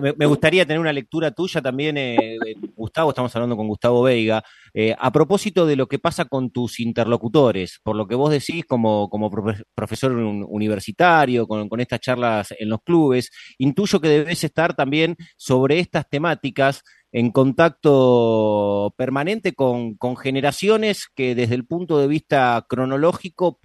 me 0.00 0.26
gustaría 0.26 0.64
tener 0.64 0.80
una 0.80 0.94
lectura 0.94 1.30
tuya 1.30 1.60
también, 1.60 1.98
eh, 1.98 2.16
eh, 2.16 2.54
Gustavo, 2.74 3.10
estamos 3.10 3.36
hablando 3.36 3.54
con 3.54 3.68
Gustavo 3.68 4.02
Veiga, 4.02 4.42
eh, 4.72 4.96
a 4.98 5.12
propósito 5.12 5.66
de 5.66 5.76
lo 5.76 5.86
que 5.86 5.98
pasa 5.98 6.24
con 6.24 6.50
tus 6.50 6.80
interlocutores, 6.80 7.80
por 7.82 7.96
lo 7.96 8.06
que 8.06 8.14
vos 8.14 8.30
decís 8.30 8.64
como, 8.64 9.10
como 9.10 9.30
profesor 9.74 10.12
universitario, 10.12 11.46
con, 11.46 11.68
con 11.68 11.80
estas 11.80 12.00
charlas 12.00 12.54
en 12.58 12.70
los 12.70 12.80
clubes, 12.82 13.30
intuyo 13.58 14.00
que 14.00 14.08
debes 14.08 14.42
estar 14.42 14.72
también 14.72 15.16
sobre 15.36 15.80
estas 15.80 16.08
temáticas 16.08 16.82
en 17.12 17.30
contacto 17.32 18.94
permanente 18.96 19.52
con, 19.52 19.96
generaciones 20.16 21.08
que 21.14 21.34
desde 21.34 21.54
el 21.54 21.66
punto 21.66 21.98
de 21.98 22.06
vista 22.06 22.64
cronológico 22.68 23.60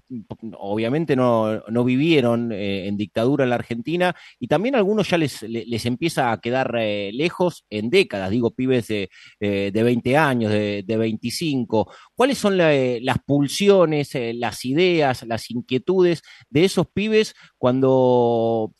obviamente 0.58 1.16
no, 1.16 1.62
no 1.68 1.84
vivieron 1.84 2.52
eh, 2.52 2.88
en 2.88 2.98
dictadura 2.98 3.44
en 3.44 3.50
la 3.50 3.56
Argentina 3.56 4.16
y 4.40 4.48
también 4.48 4.76
algunos 4.76 5.10
ya 5.10 5.18
les, 5.18 5.44
les 5.44 5.86
empieza 5.86 6.32
a 6.32 6.40
quedar 6.40 6.76
eh, 6.80 7.12
lejos 7.14 7.66
en 7.70 7.90
décadas, 7.90 8.30
digo 8.30 8.52
pibes 8.52 8.88
de, 8.88 9.10
eh, 9.40 9.72
de 9.74 9.84
20 9.84 10.18
años, 10.18 10.52
de, 10.52 10.84
de 10.86 10.98
25. 10.98 11.92
¿Cuáles 12.16 12.38
son 12.38 12.58
las 12.58 13.18
pulsiones, 13.26 14.12
las 14.34 14.66
ideas, 14.66 15.24
las 15.24 15.52
inquietudes 15.52 16.22
de 16.50 16.66
esos 16.66 16.88
pibes 16.88 17.36
cuando 17.58 18.74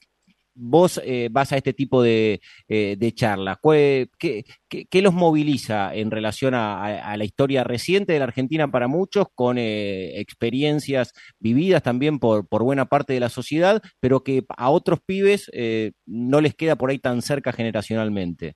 vos 0.56 1.02
eh, 1.06 1.28
vas 1.32 1.52
a 1.52 1.58
este 1.58 1.74
tipo 1.74 2.02
de, 2.02 2.40
eh, 2.68 3.12
charlas? 3.14 3.58
¿Qué, 3.62 5.02
los 5.02 5.14
moviliza 5.14 5.94
en 5.94 6.10
relación 6.10 6.54
a, 6.56 7.16
la 7.18 7.24
historia 7.24 7.64
reciente 7.64 8.14
de 8.14 8.20
la 8.20 8.26
Argentina 8.26 8.68
para 8.70 8.88
muchos, 8.88 9.28
con 9.36 9.58
eh, 9.58 10.20
experiencias 10.20 11.14
vividas 11.40 11.84
también 11.84 12.20
por, 12.20 12.46
buena 12.50 12.86
parte 12.86 13.14
de 13.14 13.20
la 13.20 13.30
sociedad, 13.30 13.82
pero 14.00 14.22
que 14.22 14.44
a 14.58 14.72
otros 14.72 15.00
pibes 15.06 15.52
no 16.08 16.42
les 16.42 16.56
queda 16.56 16.76
por 16.76 16.90
ahí 16.90 16.98
tan 16.98 17.22
cerca 17.22 17.52
generacionalmente? 17.52 18.54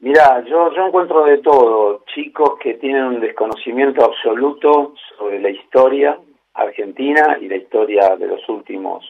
Mira, 0.00 0.44
yo, 0.48 0.72
yo 0.76 0.86
encuentro 0.86 1.24
de 1.24 1.38
todo, 1.38 2.04
chicos 2.14 2.54
que 2.62 2.74
tienen 2.74 3.04
un 3.04 3.20
desconocimiento 3.20 4.04
absoluto 4.04 4.94
sobre 5.18 5.40
la 5.40 5.50
historia 5.50 6.20
argentina 6.54 7.38
y 7.40 7.48
la 7.48 7.56
historia 7.56 8.14
de 8.16 8.28
los 8.28 8.48
últimos 8.48 9.04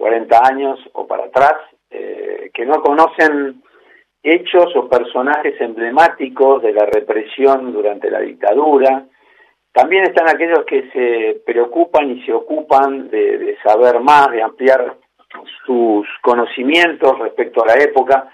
40 0.00 0.40
años 0.50 0.80
o 0.94 1.06
para 1.06 1.24
atrás, 1.24 1.56
eh, 1.90 2.50
que 2.54 2.64
no 2.64 2.80
conocen 2.82 3.62
hechos 4.22 4.74
o 4.74 4.88
personajes 4.88 5.60
emblemáticos 5.60 6.62
de 6.62 6.72
la 6.72 6.86
represión 6.86 7.70
durante 7.72 8.10
la 8.10 8.20
dictadura. 8.20 9.04
También 9.72 10.04
están 10.04 10.28
aquellos 10.28 10.64
que 10.64 10.90
se 10.90 11.42
preocupan 11.44 12.10
y 12.10 12.24
se 12.24 12.32
ocupan 12.32 13.10
de, 13.10 13.58
saber 13.62 14.00
más, 14.00 14.30
de 14.30 14.42
ampliar 14.42 14.96
sus 15.66 16.08
conocimientos 16.22 17.18
respecto 17.18 17.62
a 17.62 17.66
la 17.66 17.74
época. 17.74 18.32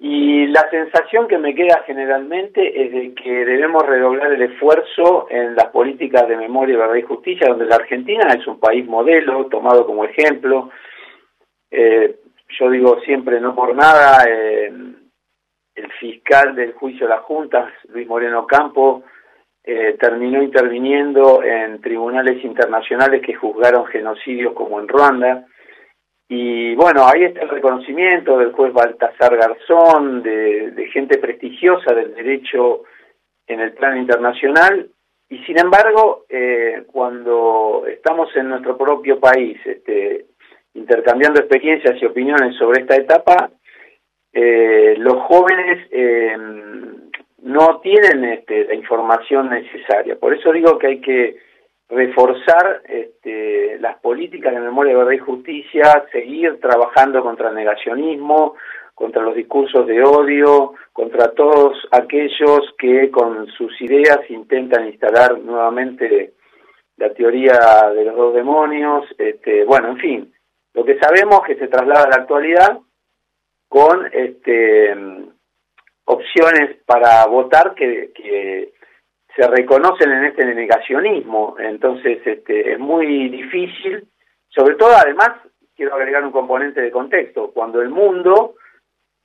Y 0.00 0.46
la 0.46 0.70
sensación 0.70 1.26
que 1.26 1.38
me 1.38 1.54
queda 1.54 1.82
generalmente 1.84 2.84
es 2.84 2.92
de 2.92 3.14
que 3.14 3.44
debemos 3.44 3.84
redoblar 3.84 4.32
el 4.32 4.42
esfuerzo 4.42 5.26
en 5.28 5.56
las 5.56 5.66
políticas 5.66 6.28
de 6.28 6.36
memoria, 6.36 6.78
verdad 6.78 6.94
y 6.94 7.02
justicia, 7.02 7.48
donde 7.48 7.66
la 7.66 7.76
Argentina 7.76 8.28
es 8.32 8.46
un 8.46 8.60
país 8.60 8.86
modelo, 8.86 9.46
tomado 9.46 9.84
como 9.84 10.04
ejemplo, 10.04 10.70
eh, 11.70 12.16
yo 12.58 12.70
digo 12.70 13.00
siempre, 13.00 13.40
no 13.40 13.54
por 13.54 13.74
nada, 13.74 14.24
eh, 14.28 14.72
el 15.74 15.92
fiscal 16.00 16.54
del 16.54 16.72
juicio 16.72 17.06
de 17.06 17.14
las 17.14 17.22
juntas, 17.22 17.72
Luis 17.88 18.06
Moreno 18.08 18.46
Campo, 18.46 19.04
eh, 19.62 19.96
terminó 20.00 20.42
interviniendo 20.42 21.42
en 21.42 21.80
tribunales 21.80 22.42
internacionales 22.42 23.20
que 23.24 23.34
juzgaron 23.34 23.86
genocidios 23.86 24.54
como 24.54 24.80
en 24.80 24.88
Ruanda. 24.88 25.46
Y 26.28 26.74
bueno, 26.74 27.06
ahí 27.06 27.24
está 27.24 27.40
el 27.42 27.48
reconocimiento 27.48 28.36
del 28.38 28.52
juez 28.52 28.72
Baltasar 28.72 29.34
Garzón, 29.36 30.22
de, 30.22 30.72
de 30.72 30.86
gente 30.88 31.16
prestigiosa 31.18 31.94
del 31.94 32.14
derecho 32.14 32.82
en 33.46 33.60
el 33.60 33.72
plano 33.72 33.96
internacional. 33.96 34.90
Y 35.30 35.38
sin 35.44 35.58
embargo, 35.58 36.24
eh, 36.28 36.84
cuando 36.86 37.84
estamos 37.86 38.34
en 38.36 38.50
nuestro 38.50 38.76
propio 38.76 39.18
país, 39.18 39.58
este, 39.64 40.26
intercambiando 40.74 41.40
experiencias 41.40 42.00
y 42.00 42.06
opiniones 42.06 42.56
sobre 42.56 42.82
esta 42.82 42.96
etapa, 42.96 43.50
eh, 44.32 44.94
los 44.98 45.16
jóvenes 45.24 45.86
eh, 45.90 46.36
no 47.42 47.80
tienen 47.80 48.24
este, 48.24 48.64
la 48.64 48.74
información 48.74 49.50
necesaria. 49.50 50.16
Por 50.16 50.34
eso 50.34 50.52
digo 50.52 50.78
que 50.78 50.86
hay 50.86 51.00
que 51.00 51.36
reforzar 51.88 52.82
este, 52.86 53.78
las 53.80 53.98
políticas 53.98 54.54
de 54.54 54.60
memoria, 54.60 54.96
verdad 54.96 55.12
y 55.12 55.18
justicia, 55.18 56.04
seguir 56.12 56.60
trabajando 56.60 57.22
contra 57.22 57.48
el 57.48 57.54
negacionismo, 57.54 58.54
contra 58.94 59.22
los 59.22 59.34
discursos 59.34 59.86
de 59.86 60.02
odio, 60.02 60.74
contra 60.92 61.30
todos 61.32 61.78
aquellos 61.92 62.74
que 62.78 63.10
con 63.10 63.46
sus 63.52 63.80
ideas 63.80 64.18
intentan 64.28 64.86
instalar 64.86 65.38
nuevamente 65.38 66.34
la 66.96 67.14
teoría 67.14 67.90
de 67.94 68.04
los 68.04 68.16
dos 68.16 68.34
demonios, 68.34 69.04
este, 69.16 69.64
bueno, 69.64 69.90
en 69.90 69.98
fin, 69.98 70.34
lo 70.74 70.84
que 70.84 70.98
sabemos 70.98 71.42
que 71.46 71.54
se 71.54 71.68
traslada 71.68 72.04
a 72.04 72.08
la 72.08 72.22
actualidad 72.22 72.78
con 73.68 74.06
este, 74.12 74.96
opciones 76.04 76.76
para 76.86 77.26
votar 77.26 77.74
que, 77.74 78.72
se 79.34 79.46
reconocen 79.46 80.10
en 80.10 80.24
este 80.24 80.44
negacionismo. 80.44 81.56
Entonces 81.58 82.20
este, 82.24 82.72
es 82.72 82.78
muy 82.78 83.28
difícil, 83.28 84.08
sobre 84.48 84.74
todo 84.76 84.90
además, 84.96 85.30
quiero 85.76 85.94
agregar 85.94 86.24
un 86.24 86.32
componente 86.32 86.80
de 86.80 86.90
contexto, 86.90 87.52
cuando 87.52 87.80
el 87.80 87.90
mundo 87.90 88.54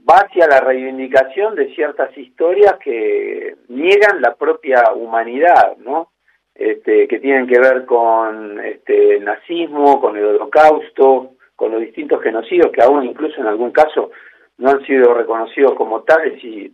va 0.08 0.18
hacia 0.18 0.48
la 0.48 0.60
reivindicación 0.60 1.56
de 1.56 1.74
ciertas 1.74 2.16
historias 2.18 2.76
que 2.84 3.56
niegan 3.70 4.22
la 4.22 4.36
propia 4.36 4.94
humanidad, 4.94 5.78
¿no? 5.78 6.10
Este, 6.54 7.08
que 7.08 7.20
tienen 7.20 7.48
que 7.48 7.60
ver 7.60 7.86
con 7.86 8.60
este, 8.60 9.16
el 9.16 9.26
nazismo, 9.26 10.00
con 10.00 10.16
el 10.16 10.26
holocausto, 10.26 11.32
con 11.56 11.72
los 11.72 11.82
distintos 11.82 12.22
genocidios 12.22 12.72
que 12.72 12.84
aún 12.84 13.06
incluso 13.06 13.42
en 13.42 13.48
algún 13.48 13.72
caso 13.72 14.12
no 14.58 14.70
han 14.70 14.86
sido 14.86 15.14
reconocidos 15.16 15.74
como 15.74 16.04
tales 16.04 16.44
y 16.44 16.72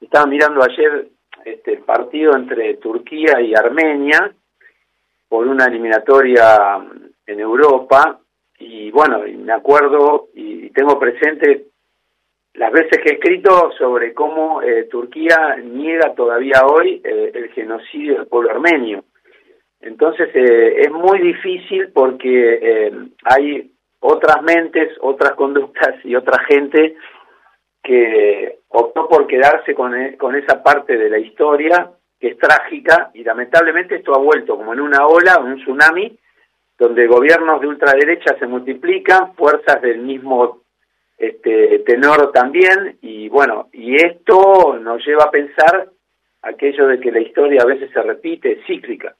estaba 0.00 0.26
mirando 0.26 0.62
ayer 0.62 1.08
este 1.44 1.78
partido 1.78 2.36
entre 2.36 2.74
Turquía 2.74 3.40
y 3.40 3.54
Armenia 3.54 4.32
por 5.28 5.46
una 5.46 5.66
eliminatoria 5.66 6.78
en 7.26 7.40
Europa 7.40 8.20
y 8.58 8.90
bueno, 8.90 9.22
me 9.38 9.52
acuerdo 9.52 10.28
y 10.34 10.70
tengo 10.70 10.98
presente 10.98 11.70
las 12.54 12.72
veces 12.72 12.98
que 13.02 13.10
he 13.10 13.14
escrito 13.14 13.72
sobre 13.78 14.12
cómo 14.12 14.60
eh, 14.62 14.84
Turquía 14.90 15.56
niega 15.62 16.14
todavía 16.14 16.66
hoy 16.66 17.00
eh, 17.02 17.30
el 17.34 17.50
genocidio 17.52 18.16
del 18.16 18.26
pueblo 18.26 18.50
armenio. 18.50 19.04
Entonces 19.80 20.28
eh, 20.34 20.82
es 20.82 20.90
muy 20.90 21.20
difícil 21.20 21.90
porque 21.92 22.92
hay 23.24 23.72
otras 24.00 24.42
mentes, 24.42 24.90
otras 25.00 25.32
conductas 25.32 26.04
y 26.04 26.14
otra 26.14 26.42
gente 26.44 26.96
que 27.82 28.59
optó 28.70 29.08
por 29.08 29.26
quedarse 29.26 29.74
con, 29.74 29.94
e, 29.94 30.16
con 30.16 30.34
esa 30.34 30.62
parte 30.62 30.96
de 30.96 31.10
la 31.10 31.18
historia 31.18 31.90
que 32.18 32.28
es 32.28 32.38
trágica 32.38 33.10
y 33.14 33.24
lamentablemente 33.24 33.96
esto 33.96 34.14
ha 34.14 34.18
vuelto 34.18 34.56
como 34.56 34.72
en 34.72 34.80
una 34.80 35.06
ola, 35.06 35.38
un 35.38 35.56
tsunami, 35.56 36.18
donde 36.78 37.06
gobiernos 37.06 37.60
de 37.60 37.66
ultraderecha 37.66 38.38
se 38.38 38.46
multiplican, 38.46 39.34
fuerzas 39.34 39.80
del 39.82 39.98
mismo 39.98 40.62
este, 41.18 41.80
tenor 41.80 42.32
también, 42.32 42.98
y 43.02 43.28
bueno, 43.28 43.68
y 43.72 43.96
esto 43.96 44.78
nos 44.80 45.04
lleva 45.06 45.24
a 45.24 45.30
pensar 45.30 45.90
aquello 46.42 46.86
de 46.86 46.98
que 46.98 47.12
la 47.12 47.20
historia 47.20 47.62
a 47.62 47.66
veces 47.66 47.90
se 47.92 48.02
repite, 48.02 48.62
cíclica. 48.66 49.14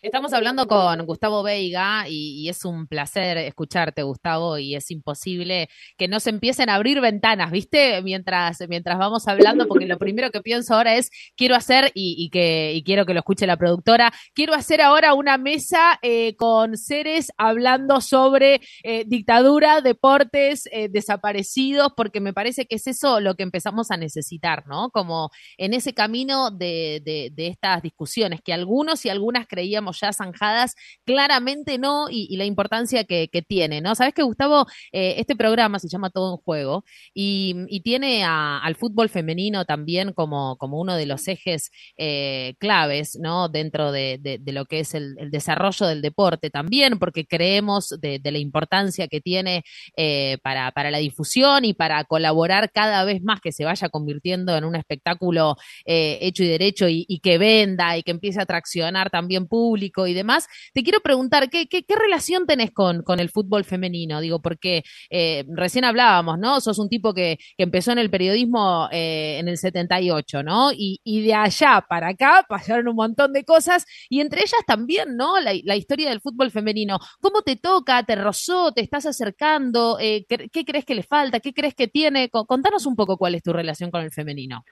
Estamos 0.00 0.32
hablando 0.32 0.68
con 0.68 1.04
Gustavo 1.06 1.42
Veiga 1.42 2.04
y, 2.08 2.48
es 2.48 2.64
un 2.64 2.86
placer 2.86 3.36
escucharte, 3.36 4.04
Gustavo, 4.04 4.56
y 4.56 4.76
es 4.76 4.92
imposible 4.92 5.68
que 5.96 6.06
no 6.06 6.20
se 6.20 6.30
empiecen 6.30 6.70
a 6.70 6.76
abrir 6.76 7.00
ventanas, 7.00 7.50
¿viste? 7.50 8.00
Mientras, 8.02 8.62
mientras 8.68 8.96
vamos 8.96 9.26
hablando, 9.26 9.66
porque 9.66 9.86
lo 9.86 9.98
primero 9.98 10.30
que 10.30 10.40
pienso 10.40 10.74
ahora 10.74 10.94
es, 10.94 11.10
quiero 11.36 11.56
hacer, 11.56 11.90
y, 11.94 12.30
que, 12.30 12.74
y 12.74 12.84
quiero 12.84 13.06
que 13.06 13.12
lo 13.12 13.18
escuche 13.18 13.44
la 13.44 13.56
productora, 13.56 14.12
quiero 14.34 14.54
hacer 14.54 14.82
ahora 14.82 15.14
una 15.14 15.36
mesa 15.36 15.98
eh, 16.00 16.36
con 16.36 16.76
seres 16.76 17.32
hablando 17.36 18.00
sobre 18.00 18.60
eh, 18.84 19.02
dictadura, 19.04 19.80
deportes, 19.80 20.68
eh, 20.70 20.88
desaparecidos, 20.88 21.92
porque 21.96 22.20
me 22.20 22.32
parece 22.32 22.66
que 22.66 22.76
es 22.76 22.86
eso 22.86 23.18
lo 23.18 23.34
que 23.34 23.42
empezamos 23.42 23.90
a 23.90 23.96
necesitar, 23.96 24.64
¿no? 24.68 24.90
Como 24.90 25.32
en 25.56 25.74
ese 25.74 25.92
camino 25.92 26.52
de, 26.52 27.02
de 27.34 27.46
estas 27.48 27.82
discusiones, 27.82 28.40
que 28.42 28.52
algunos 28.52 29.04
y 29.04 29.08
algunas 29.08 29.48
creíamos 29.48 29.87
ya 29.92 30.12
zanjadas, 30.12 30.74
claramente 31.04 31.78
no, 31.78 32.08
y, 32.10 32.36
la 32.36 32.44
importancia 32.44 33.04
que, 33.04 33.28
tiene, 33.46 33.80
¿no? 33.80 33.94
Sabes 33.94 34.14
que, 34.14 34.22
Gustavo, 34.22 34.66
eh, 34.92 35.14
este 35.18 35.36
programa 35.36 35.78
se 35.78 35.88
llama 35.88 36.10
Todo 36.10 36.34
en 36.34 36.36
Juego 36.38 36.84
y, 37.14 37.80
tiene 37.84 38.24
al 38.24 38.74
fútbol 38.74 39.08
femenino 39.08 39.64
también 39.64 40.12
como, 40.12 40.56
como 40.58 40.80
uno 40.80 40.96
de 40.96 41.06
los 41.06 41.26
ejes 41.28 41.70
eh, 41.96 42.54
claves, 42.58 43.16
¿no? 43.20 43.48
Dentro 43.48 43.92
de, 43.92 44.40
lo 44.46 44.64
que 44.66 44.80
es 44.80 44.94
el, 44.94 45.16
desarrollo 45.30 45.86
del 45.86 46.02
deporte 46.02 46.50
también, 46.50 46.98
porque 46.98 47.26
creemos 47.26 47.88
de, 48.00 48.20
la 48.24 48.38
importancia 48.38 49.08
que 49.08 49.20
tiene 49.20 49.62
eh, 49.96 50.38
para, 50.42 50.70
para 50.72 50.90
la 50.90 50.98
difusión 50.98 51.64
y 51.64 51.72
para 51.72 52.04
colaborar 52.04 52.70
cada 52.72 53.04
vez 53.04 53.22
más 53.22 53.40
que 53.40 53.52
se 53.52 53.64
vaya 53.64 53.88
convirtiendo 53.88 54.56
en 54.56 54.64
un 54.64 54.74
espectáculo 54.76 55.56
eh, 55.84 56.18
hecho 56.20 56.42
y 56.42 56.48
derecho 56.48 56.86
y, 56.88 57.20
que 57.22 57.38
venda 57.38 57.96
y 57.96 58.02
que 58.02 58.12
empiece 58.12 58.40
a 58.40 58.46
traccionar 58.46 59.10
también 59.10 59.46
público 59.46 59.77
y 59.78 60.14
demás. 60.14 60.48
Te 60.74 60.82
quiero 60.82 61.00
preguntar, 61.00 61.48
¿qué, 61.48 61.66
qué, 61.68 61.84
relación 61.96 62.46
tenés 62.46 62.70
con, 62.70 63.02
con, 63.02 63.20
el 63.20 63.30
fútbol 63.30 63.64
femenino? 63.64 64.20
Digo, 64.20 64.40
porque 64.40 64.82
eh, 65.10 65.44
recién 65.48 65.84
hablábamos, 65.84 66.38
¿no? 66.38 66.60
Sos 66.60 66.78
un 66.78 66.88
tipo 66.88 67.14
que, 67.14 67.38
que 67.56 67.64
empezó 67.64 67.92
en 67.92 67.98
el 67.98 68.10
periodismo 68.10 68.88
eh, 68.92 69.38
en 69.38 69.48
el 69.48 69.56
78, 69.56 70.42
¿no? 70.42 70.72
Y, 70.72 71.00
y, 71.04 71.22
de 71.22 71.34
allá 71.34 71.84
para 71.88 72.08
acá 72.08 72.44
pasaron 72.48 72.88
un 72.88 72.96
montón 72.96 73.32
de 73.32 73.44
cosas 73.44 73.84
y 74.08 74.20
entre 74.20 74.40
ellas 74.40 74.60
también, 74.66 75.16
¿no? 75.16 75.40
La, 75.40 75.52
la 75.64 75.76
historia 75.76 76.10
del 76.10 76.20
fútbol 76.20 76.50
femenino. 76.50 76.98
¿Cómo 77.20 77.42
te 77.42 77.56
toca? 77.56 78.02
¿Te 78.04 78.16
rozó? 78.16 78.72
¿Te 78.72 78.82
estás 78.82 79.06
acercando? 79.06 79.96
¿qué, 79.98 80.48
¿Qué 80.52 80.64
crees 80.64 80.84
que 80.84 80.94
le 80.94 81.02
falta? 81.02 81.40
¿Qué 81.40 81.52
crees 81.52 81.74
que 81.74 81.88
tiene? 81.88 82.28
Contanos 82.30 82.86
un 82.86 82.96
poco 82.96 83.16
cuál 83.16 83.34
es 83.34 83.42
tu 83.42 83.52
relación 83.52 83.90
con 83.90 84.02
el 84.02 84.10
femenino. 84.10 84.64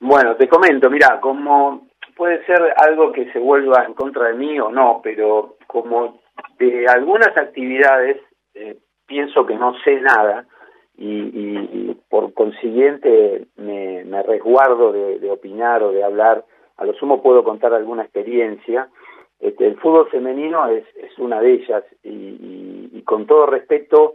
Bueno, 0.00 0.36
te 0.36 0.48
comento, 0.48 0.90
mira, 0.90 1.18
como 1.20 1.88
puede 2.16 2.44
ser 2.46 2.74
algo 2.76 3.12
que 3.12 3.30
se 3.32 3.38
vuelva 3.38 3.84
en 3.84 3.94
contra 3.94 4.28
de 4.28 4.34
mí 4.34 4.58
o 4.60 4.70
no, 4.70 5.00
pero 5.02 5.56
como 5.66 6.20
de 6.58 6.86
algunas 6.86 7.36
actividades 7.36 8.18
eh, 8.54 8.76
pienso 9.06 9.46
que 9.46 9.56
no 9.56 9.74
sé 9.84 10.00
nada 10.00 10.46
y, 10.96 11.92
por 12.08 12.32
consiguiente 12.34 13.46
me, 13.56 14.04
resguardo 14.22 14.92
de, 14.92 15.30
opinar 15.30 15.82
o 15.82 15.90
de 15.90 16.04
hablar, 16.04 16.44
a 16.76 16.84
lo 16.84 16.94
sumo 16.94 17.22
puedo 17.22 17.42
contar 17.42 17.74
alguna 17.74 18.04
experiencia. 18.04 18.88
Este, 19.40 19.66
el 19.66 19.76
fútbol 19.78 20.08
femenino 20.10 20.68
es, 20.68 20.84
es 20.96 21.18
una 21.18 21.40
de 21.40 21.54
ellas 21.54 21.82
y, 22.04 22.90
y 22.92 23.02
con 23.02 23.26
todo 23.26 23.46
respeto 23.46 24.14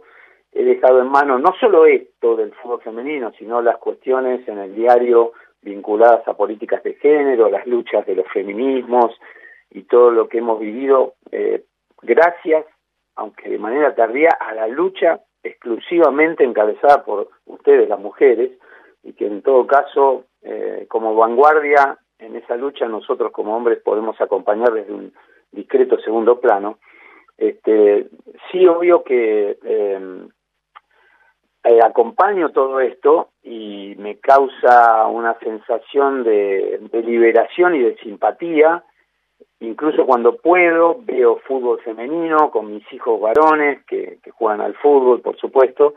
he 0.52 0.64
dejado 0.64 1.00
en 1.00 1.08
mano 1.08 1.38
no 1.38 1.54
solo 1.60 1.86
esto 1.86 2.36
del 2.36 2.52
fútbol 2.54 2.80
femenino, 2.80 3.32
sino 3.38 3.62
las 3.62 3.76
cuestiones 3.76 4.46
en 4.48 4.58
el 4.58 4.74
diario 4.74 5.32
vinculadas 5.62 6.26
a 6.26 6.34
políticas 6.34 6.82
de 6.82 6.94
género, 6.94 7.50
las 7.50 7.66
luchas 7.66 8.06
de 8.06 8.14
los 8.14 8.26
feminismos 8.32 9.18
y 9.70 9.82
todo 9.82 10.10
lo 10.10 10.28
que 10.28 10.38
hemos 10.38 10.58
vivido, 10.58 11.14
eh, 11.30 11.64
gracias, 12.02 12.64
aunque 13.16 13.48
de 13.48 13.58
manera 13.58 13.94
tardía, 13.94 14.30
a 14.40 14.54
la 14.54 14.66
lucha 14.66 15.20
exclusivamente 15.42 16.44
encabezada 16.44 17.04
por 17.04 17.28
ustedes, 17.46 17.88
las 17.88 18.00
mujeres, 18.00 18.52
y 19.02 19.12
que 19.12 19.26
en 19.26 19.42
todo 19.42 19.66
caso, 19.66 20.24
eh, 20.42 20.86
como 20.88 21.14
vanguardia 21.14 21.98
en 22.18 22.36
esa 22.36 22.56
lucha, 22.56 22.86
nosotros 22.86 23.32
como 23.32 23.56
hombres 23.56 23.78
podemos 23.82 24.20
acompañar 24.20 24.72
desde 24.72 24.92
un 24.92 25.12
discreto 25.52 25.98
segundo 26.00 26.40
plano. 26.40 26.78
Este, 27.38 28.08
sí, 28.50 28.66
obvio 28.66 29.02
que 29.02 29.58
eh, 29.64 30.28
eh, 31.62 31.78
acompaño 31.84 32.50
todo 32.50 32.80
esto 32.80 33.30
y 33.42 33.94
me 33.98 34.18
causa 34.18 35.06
una 35.08 35.38
sensación 35.40 36.24
de, 36.24 36.80
liberación 37.04 37.74
y 37.74 37.80
de 37.80 37.96
simpatía. 37.98 38.82
Incluso 39.60 40.06
cuando 40.06 40.36
puedo, 40.36 41.00
veo 41.02 41.36
fútbol 41.46 41.80
femenino 41.82 42.50
con 42.50 42.72
mis 42.72 42.90
hijos 42.92 43.20
varones 43.20 43.84
que, 43.84 44.18
juegan 44.32 44.62
al 44.62 44.74
fútbol, 44.74 45.20
por 45.20 45.36
supuesto. 45.36 45.94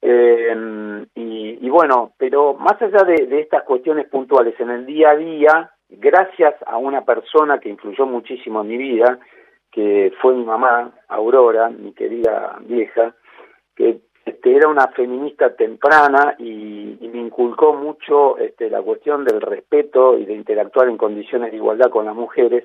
Eh, 0.00 1.06
y, 1.16 1.68
bueno, 1.68 2.12
pero 2.16 2.54
más 2.54 2.80
allá 2.80 3.04
de, 3.04 3.26
de 3.26 3.40
estas 3.40 3.64
cuestiones 3.64 4.06
puntuales, 4.08 4.54
en 4.60 4.70
el 4.70 4.86
día 4.86 5.10
a 5.10 5.16
día, 5.16 5.70
gracias 5.88 6.54
a 6.66 6.76
una 6.76 7.04
persona 7.04 7.58
que 7.58 7.68
influyó 7.68 8.06
muchísimo 8.06 8.60
en 8.60 8.68
mi 8.68 8.76
vida, 8.76 9.18
que 9.72 10.12
fue 10.20 10.34
mi 10.34 10.44
mamá, 10.44 10.92
Aurora, 11.08 11.68
mi 11.68 11.92
querida 11.94 12.58
vieja, 12.60 13.16
que 13.74 13.98
este, 14.24 14.56
era 14.56 14.68
una 14.68 14.88
feminista 14.88 15.54
temprana 15.54 16.34
y, 16.38 16.98
me 17.14 17.20
inculcó 17.20 17.74
mucho 17.74 18.38
este, 18.38 18.68
la 18.70 18.82
cuestión 18.82 19.24
del 19.24 19.40
respeto 19.40 20.18
y 20.18 20.24
de 20.24 20.34
interactuar 20.34 20.88
en 20.88 20.96
condiciones 20.96 21.50
de 21.50 21.58
igualdad 21.58 21.90
con 21.90 22.06
las 22.06 22.14
mujeres. 22.14 22.64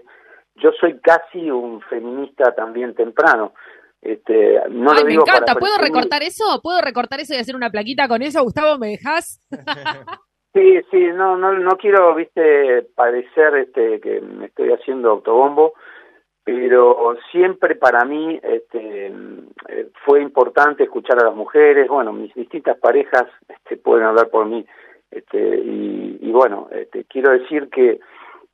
Yo 0.56 0.72
soy 0.80 1.00
casi 1.00 1.52
un 1.52 1.82
feminista 1.82 2.56
también 2.56 2.96
temprano. 2.96 3.54
Este, 4.02 4.60
no 4.70 4.92
Ay, 4.92 5.04
me 5.04 5.14
encanta. 5.14 5.56
¿Puedo 5.56 5.78
recortar 5.78 6.24
eso? 6.24 6.44
¿Puedo 6.64 6.82
recortar 6.82 7.20
eso 7.20 7.34
y 7.34 7.38
hacer 7.38 7.56
una 7.56 7.70
plaquita 7.70 8.08
con 8.08 8.22
eso? 8.22 8.42
Gustavo, 8.44 8.78
¿me 8.78 8.88
dejas? 8.88 9.42
sí, 10.54 10.80
sí, 10.90 11.08
no, 11.14 11.38
no, 11.38 11.54
no 11.54 11.78
quiero, 11.78 12.16
viste, 12.16 12.88
parecer 12.96 13.56
este, 13.56 14.00
que 14.00 14.22
me 14.22 14.48
estoy 14.48 14.72
haciendo 14.72 15.12
autobombo, 15.12 15.74
pero 16.52 17.16
siempre 17.32 17.76
para 17.76 18.06
mí 18.06 18.40
este, 18.42 19.08
eh, 19.68 19.90
fue 20.06 20.22
importante 20.22 20.84
escuchar 20.84 21.20
a 21.22 21.26
las 21.26 21.36
mujeres, 21.36 21.88
bueno, 21.88 22.12
mis 22.12 22.34
distintas 22.34 22.78
parejas 22.80 23.26
este, 23.48 23.78
pueden 23.78 24.06
hablar 24.06 24.30
por 24.30 24.46
mí, 24.46 24.66
este, 25.12 25.38
y, 25.38 26.32
bueno, 26.32 26.68
este, 26.72 27.06
quiero 27.06 27.32
decir 27.32 27.70
que 27.70 28.00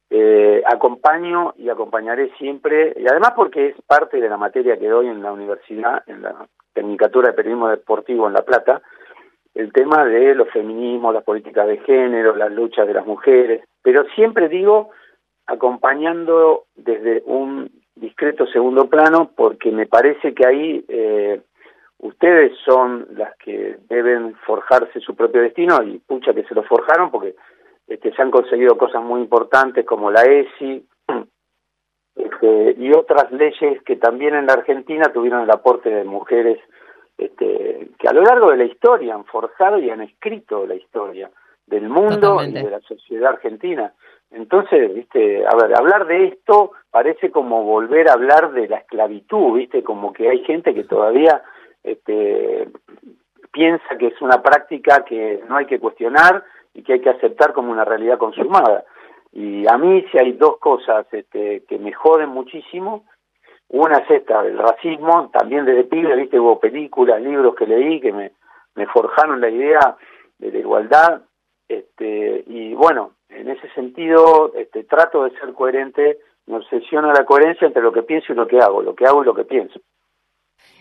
eh, 0.10 0.64
acompaño 0.66 1.54
y 1.58 1.70
acompañaré 1.70 2.32
siempre, 2.38 2.94
y 2.98 3.08
además 3.08 3.32
porque 3.36 3.68
es 3.68 3.76
parte 3.88 4.20
de 4.20 4.30
la 4.30 4.38
materia 4.38 4.78
que 4.78 4.90
doy 4.90 5.08
en 5.08 5.22
la 5.22 5.32
universidad, 5.32 6.04
en 6.08 6.22
la 6.22 6.48
Tecnicatura 6.74 7.30
de 7.30 7.34
Periodismo 7.34 7.70
Deportivo 7.70 8.28
en 8.28 8.34
La 8.34 8.44
Plata, 8.44 8.82
el 9.54 9.72
tema 9.72 10.04
de 10.04 10.36
los 10.36 10.50
feminismos, 10.50 11.14
las 11.14 11.24
políticas 11.24 11.68
de 11.68 11.78
género, 11.78 12.36
las 12.36 12.52
luchas 12.52 12.88
de 12.88 12.94
las 12.94 13.06
mujeres, 13.06 13.64
pero 13.82 14.04
siempre 14.16 14.50
digo 14.50 14.90
acompañando 15.48 16.66
desde 16.76 17.22
un 17.26 17.85
discreto 17.96 18.46
segundo 18.48 18.90
plano 18.90 19.32
porque 19.36 19.72
me 19.72 19.86
parece 19.86 20.34
que 20.34 20.46
ahí 20.46 20.86
eh, 20.88 21.42
ustedes 22.00 22.52
son 22.66 23.08
las 23.16 23.36
que 23.38 23.78
deben 23.90 24.36
forjarse 24.46 25.00
su 25.00 25.16
propio 25.16 25.42
destino 25.42 25.82
y 25.84 26.00
pucha 26.00 26.34
que 26.34 26.44
se 26.44 26.56
lo 26.56 26.64
forjaron 26.64 27.10
porque 27.10 27.36
este, 27.88 28.14
se 28.14 28.22
han 28.22 28.32
conseguido 28.32 28.78
cosas 28.78 29.04
muy 29.04 29.22
importantes 29.22 29.86
como 29.86 30.12
la 30.12 30.24
ESI 30.24 30.86
este, 32.16 32.76
y 32.78 32.92
otras 32.94 33.32
leyes 33.32 33.82
que 33.84 33.96
también 33.96 34.36
en 34.36 34.48
la 34.48 34.54
Argentina 34.54 35.12
tuvieron 35.14 35.44
el 35.44 35.52
aporte 35.52 35.90
de 35.90 36.04
mujeres 36.04 36.60
este, 37.18 37.90
que 37.98 38.08
a 38.08 38.14
lo 38.14 38.24
largo 38.24 38.52
de 38.52 38.58
la 38.58 38.66
historia 38.66 39.16
han 39.16 39.26
forjado 39.26 39.80
y 39.80 39.90
han 39.90 40.02
escrito 40.02 40.66
la 40.68 40.76
historia 40.76 41.32
del 41.66 41.90
mundo 41.90 42.44
y 42.44 42.52
de 42.52 42.70
la 42.70 42.82
sociedad 42.82 43.34
argentina. 43.34 43.94
Entonces, 44.32 44.94
viste, 44.94 45.46
a 45.46 45.56
ver, 45.56 45.76
hablar 45.78 46.08
de 46.08 46.28
esto 46.28 46.72
parece 46.92 47.32
como 47.32 47.64
volver 47.64 48.10
a 48.10 48.14
hablar 48.14 48.52
de 48.52 48.68
la 48.68 48.78
esclavitud, 48.78 49.58
viste, 49.58 49.84
como 49.84 50.12
que 50.14 50.30
hay 50.30 50.44
gente 50.44 50.74
que 50.74 50.84
todavía 50.84 51.42
este, 51.84 52.68
piensa 53.52 53.98
que 53.98 54.08
es 54.08 54.22
una 54.22 54.42
práctica 54.42 55.06
que 55.06 55.42
no 55.48 55.58
hay 55.58 55.66
que 55.66 55.80
cuestionar 55.80 56.44
y 56.74 56.84
que 56.84 56.94
hay 56.94 57.02
que 57.02 57.10
aceptar 57.10 57.54
como 57.54 57.72
una 57.72 57.86
realidad 57.86 58.18
consumada. 58.18 58.84
Y 59.32 59.68
a 59.68 59.78
mí 59.78 60.06
si 60.12 60.18
hay 60.18 60.34
dos 60.34 60.58
cosas 60.58 61.06
este, 61.12 61.64
que 61.66 61.78
me 61.78 61.94
joden 61.94 62.30
muchísimo, 62.30 63.06
una 63.70 63.98
es 64.00 64.12
esta, 64.12 64.42
el 64.46 64.58
racismo, 64.58 65.30
también 65.34 65.66
desde 65.66 65.86
pibe, 65.86 66.16
viste, 66.16 66.40
hubo 66.40 66.60
películas, 66.60 67.22
libros 67.22 67.56
que 67.56 67.66
leí 67.66 68.00
que 68.00 68.12
me, 68.12 68.32
me 68.76 68.86
forjaron 68.88 69.42
la 69.42 69.50
idea 69.50 69.98
de 70.38 70.52
la 70.52 70.58
igualdad, 70.58 71.22
este, 71.68 72.44
y 72.48 72.74
bueno, 72.76 73.15
en 73.30 73.50
ese 73.50 73.70
sentido 73.74 74.54
este, 74.56 74.84
trato 74.84 75.24
de 75.24 75.32
ser 75.32 75.54
coherente, 75.54 76.20
me 76.48 76.58
obsesiona 76.58 77.14
la 77.14 77.26
coherencia 77.26 77.68
entre 77.68 77.82
lo 77.82 77.92
que 77.92 78.04
pienso 78.04 78.34
y 78.34 78.36
lo 78.36 78.48
que 78.48 78.60
hago, 78.60 78.82
lo 78.82 78.96
que 78.96 79.06
hago 79.06 79.24
y 79.24 79.26
lo 79.26 79.34
que 79.34 79.46
pienso. 79.46 79.80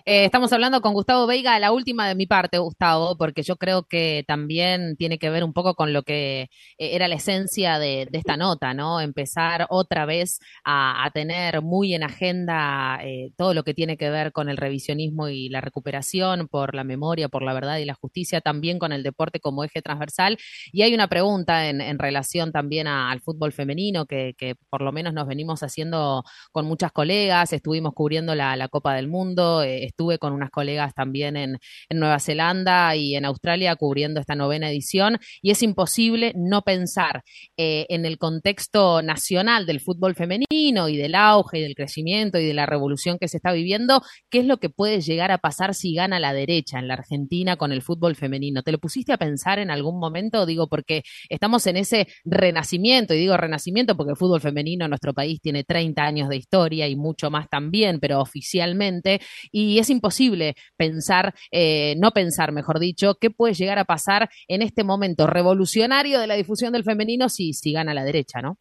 Eh, 0.06 0.26
estamos 0.26 0.52
hablando 0.52 0.82
con 0.82 0.92
Gustavo 0.92 1.26
Veiga, 1.26 1.58
la 1.58 1.72
última 1.72 2.06
de 2.06 2.14
mi 2.14 2.26
parte, 2.26 2.58
Gustavo, 2.58 3.16
porque 3.16 3.42
yo 3.42 3.56
creo 3.56 3.84
que 3.84 4.22
también 4.28 4.96
tiene 4.98 5.18
que 5.18 5.30
ver 5.30 5.42
un 5.42 5.54
poco 5.54 5.74
con 5.74 5.94
lo 5.94 6.02
que 6.02 6.42
eh, 6.42 6.48
era 6.76 7.08
la 7.08 7.14
esencia 7.14 7.78
de, 7.78 8.06
esta 8.12 8.36
nota, 8.36 8.74
¿no? 8.74 9.00
Empezar 9.00 9.66
otra 9.70 10.04
vez 10.04 10.40
a, 10.62 11.10
tener 11.14 11.62
muy 11.62 11.94
en 11.94 12.02
agenda 12.02 12.98
eh, 13.02 13.32
todo 13.38 13.54
lo 13.54 13.62
que 13.64 13.72
tiene 13.72 13.96
que 13.96 14.10
ver 14.10 14.32
con 14.32 14.50
el 14.50 14.58
revisionismo 14.58 15.28
y 15.28 15.48
la 15.48 15.62
recuperación 15.62 16.48
por 16.48 16.74
la 16.74 16.84
memoria, 16.84 17.30
por 17.30 17.42
la 17.42 17.54
verdad 17.54 17.78
y 17.78 17.86
la 17.86 17.94
justicia, 17.94 18.42
también 18.42 18.78
con 18.78 18.92
el 18.92 19.02
deporte 19.02 19.40
como 19.40 19.64
eje 19.64 19.80
transversal. 19.80 20.36
Y 20.70 20.82
hay 20.82 20.92
una 20.94 21.08
pregunta 21.08 21.68
en, 21.68 21.98
relación 21.98 22.52
también 22.52 22.88
al 22.88 23.20
fútbol 23.22 23.52
femenino 23.52 24.04
que, 24.04 24.34
por 24.68 24.82
lo 24.82 24.92
menos 24.92 25.14
nos 25.14 25.26
venimos 25.26 25.62
haciendo 25.62 26.24
con 26.52 26.66
muchas 26.66 26.92
colegas, 26.92 27.54
estuvimos 27.54 27.94
cubriendo 27.94 28.34
la, 28.34 28.68
Copa 28.68 28.94
del 28.94 29.08
Mundo 29.08 29.62
estuve 29.94 30.18
con 30.18 30.32
unas 30.32 30.50
colegas 30.50 30.92
también 30.92 31.36
en, 31.36 31.58
en 31.88 31.98
Nueva 32.00 32.18
Zelanda 32.18 32.96
y 32.96 33.14
en 33.14 33.24
Australia 33.24 33.76
cubriendo 33.76 34.20
esta 34.20 34.34
novena 34.34 34.68
edición 34.68 35.18
y 35.40 35.52
es 35.52 35.62
imposible 35.62 36.32
no 36.34 36.62
pensar 36.62 37.22
eh, 37.56 37.86
en 37.88 38.04
el 38.04 38.18
contexto 38.18 39.02
nacional 39.02 39.66
del 39.66 39.80
fútbol 39.80 40.16
femenino 40.16 40.88
y 40.88 40.96
del 40.96 41.14
auge 41.14 41.58
y 41.58 41.62
del 41.62 41.76
crecimiento 41.76 42.38
y 42.38 42.46
de 42.46 42.54
la 42.54 42.66
revolución 42.66 43.18
que 43.20 43.28
se 43.28 43.36
está 43.36 43.52
viviendo, 43.52 44.02
qué 44.30 44.40
es 44.40 44.46
lo 44.46 44.58
que 44.58 44.68
puede 44.68 45.00
llegar 45.00 45.30
a 45.30 45.38
pasar 45.38 45.74
si 45.74 45.94
gana 45.94 46.18
la 46.18 46.32
derecha 46.32 46.80
en 46.80 46.88
la 46.88 46.94
Argentina 46.94 47.56
con 47.56 47.70
el 47.70 47.82
fútbol 47.82 48.16
femenino. 48.16 48.62
¿Te 48.62 48.72
lo 48.72 48.78
pusiste 48.78 49.12
a 49.12 49.18
pensar 49.18 49.60
en 49.60 49.70
algún 49.70 50.00
momento? 50.00 50.44
Digo, 50.44 50.68
porque 50.68 51.02
estamos 51.28 51.66
en 51.68 51.76
ese 51.76 52.08
renacimiento, 52.24 53.14
y 53.14 53.18
digo 53.18 53.36
renacimiento 53.36 53.96
porque 53.96 54.10
el 54.10 54.16
fútbol 54.16 54.40
femenino 54.40 54.86
en 54.86 54.90
nuestro 54.90 55.14
país 55.14 55.40
tiene 55.40 55.62
30 55.62 56.02
años 56.02 56.28
de 56.28 56.36
historia 56.36 56.88
y 56.88 56.96
mucho 56.96 57.30
más 57.30 57.48
también, 57.48 58.00
pero 58.00 58.20
oficialmente, 58.20 59.20
y 59.52 59.78
es 59.84 59.90
imposible 59.90 60.54
pensar, 60.76 61.32
eh, 61.52 61.94
no 61.98 62.10
pensar, 62.10 62.52
mejor 62.52 62.78
dicho, 62.78 63.14
qué 63.20 63.30
puede 63.30 63.54
llegar 63.54 63.78
a 63.78 63.84
pasar 63.84 64.28
en 64.48 64.62
este 64.62 64.82
momento 64.82 65.26
revolucionario 65.26 66.18
de 66.18 66.26
la 66.26 66.34
difusión 66.34 66.72
del 66.72 66.84
femenino 66.84 67.28
si, 67.28 67.52
si 67.52 67.72
gana 67.72 67.94
la 67.94 68.04
derecha, 68.04 68.40
¿no? 68.42 68.56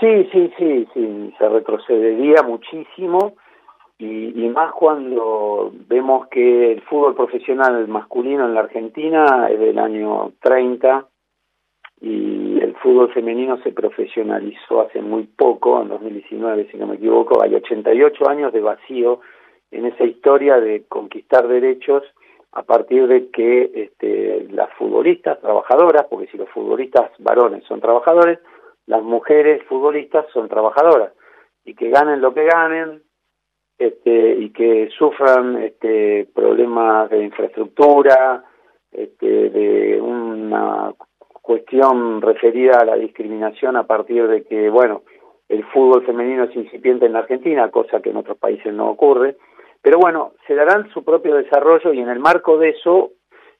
Sí, 0.00 0.28
sí, 0.32 0.50
sí, 0.58 0.86
sí, 0.94 1.34
se 1.38 1.48
retrocedería 1.48 2.42
muchísimo 2.42 3.34
y, 3.98 4.48
más 4.48 4.72
cuando 4.72 5.72
vemos 5.88 6.26
que 6.28 6.72
el 6.72 6.82
fútbol 6.82 7.14
profesional 7.14 7.86
masculino 7.86 8.44
en 8.44 8.54
la 8.54 8.60
Argentina 8.60 9.48
es 9.48 9.60
del 9.60 9.78
año 9.78 10.32
30 10.40 11.06
y 12.00 12.58
el 12.60 12.74
fútbol 12.82 13.12
femenino 13.12 13.62
se 13.62 13.70
profesionalizó 13.70 14.80
hace 14.80 15.00
muy 15.00 15.24
poco, 15.24 15.80
en 15.80 15.88
2019 15.88 16.68
si 16.70 16.76
no 16.78 16.88
me 16.88 16.96
equivoco, 16.96 17.42
hay 17.42 17.54
88 17.54 18.28
años 18.28 18.52
de 18.52 18.60
vacío 18.60 19.20
en 19.72 19.86
esa 19.86 20.04
historia 20.04 20.60
de 20.60 20.84
conquistar 20.88 21.48
derechos 21.48 22.04
a 22.52 22.62
partir 22.62 23.08
de 23.08 23.30
que 23.30 23.70
este, 23.74 24.46
las 24.50 24.70
futbolistas 24.74 25.40
trabajadoras, 25.40 26.06
porque 26.08 26.26
si 26.28 26.36
los 26.36 26.48
futbolistas 26.50 27.10
varones 27.18 27.64
son 27.64 27.80
trabajadores, 27.80 28.38
las 28.86 29.02
mujeres 29.02 29.62
futbolistas 29.64 30.26
son 30.32 30.48
trabajadoras. 30.48 31.12
Y 31.64 31.74
que 31.74 31.88
ganen 31.88 32.20
lo 32.20 32.34
que 32.34 32.44
ganen 32.44 33.02
este, 33.78 34.34
y 34.34 34.50
que 34.50 34.90
sufran 34.98 35.62
este, 35.62 36.28
problemas 36.34 37.08
de 37.08 37.24
infraestructura, 37.24 38.44
este, 38.90 39.48
de 39.48 40.00
una 40.00 40.92
cuestión 41.40 42.20
referida 42.20 42.78
a 42.80 42.84
la 42.84 42.96
discriminación 42.96 43.76
a 43.76 43.86
partir 43.86 44.28
de 44.28 44.44
que, 44.44 44.68
bueno, 44.68 45.02
el 45.48 45.64
fútbol 45.64 46.04
femenino 46.04 46.44
es 46.44 46.54
incipiente 46.54 47.06
en 47.06 47.14
la 47.14 47.20
Argentina, 47.20 47.70
cosa 47.70 48.00
que 48.00 48.10
en 48.10 48.16
otros 48.16 48.36
países 48.38 48.72
no 48.72 48.90
ocurre, 48.90 49.36
pero 49.82 49.98
bueno, 49.98 50.32
se 50.46 50.54
darán 50.54 50.88
su 50.92 51.04
propio 51.04 51.34
desarrollo 51.34 51.92
y 51.92 52.00
en 52.00 52.08
el 52.08 52.20
marco 52.20 52.56
de 52.56 52.70
eso 52.70 53.10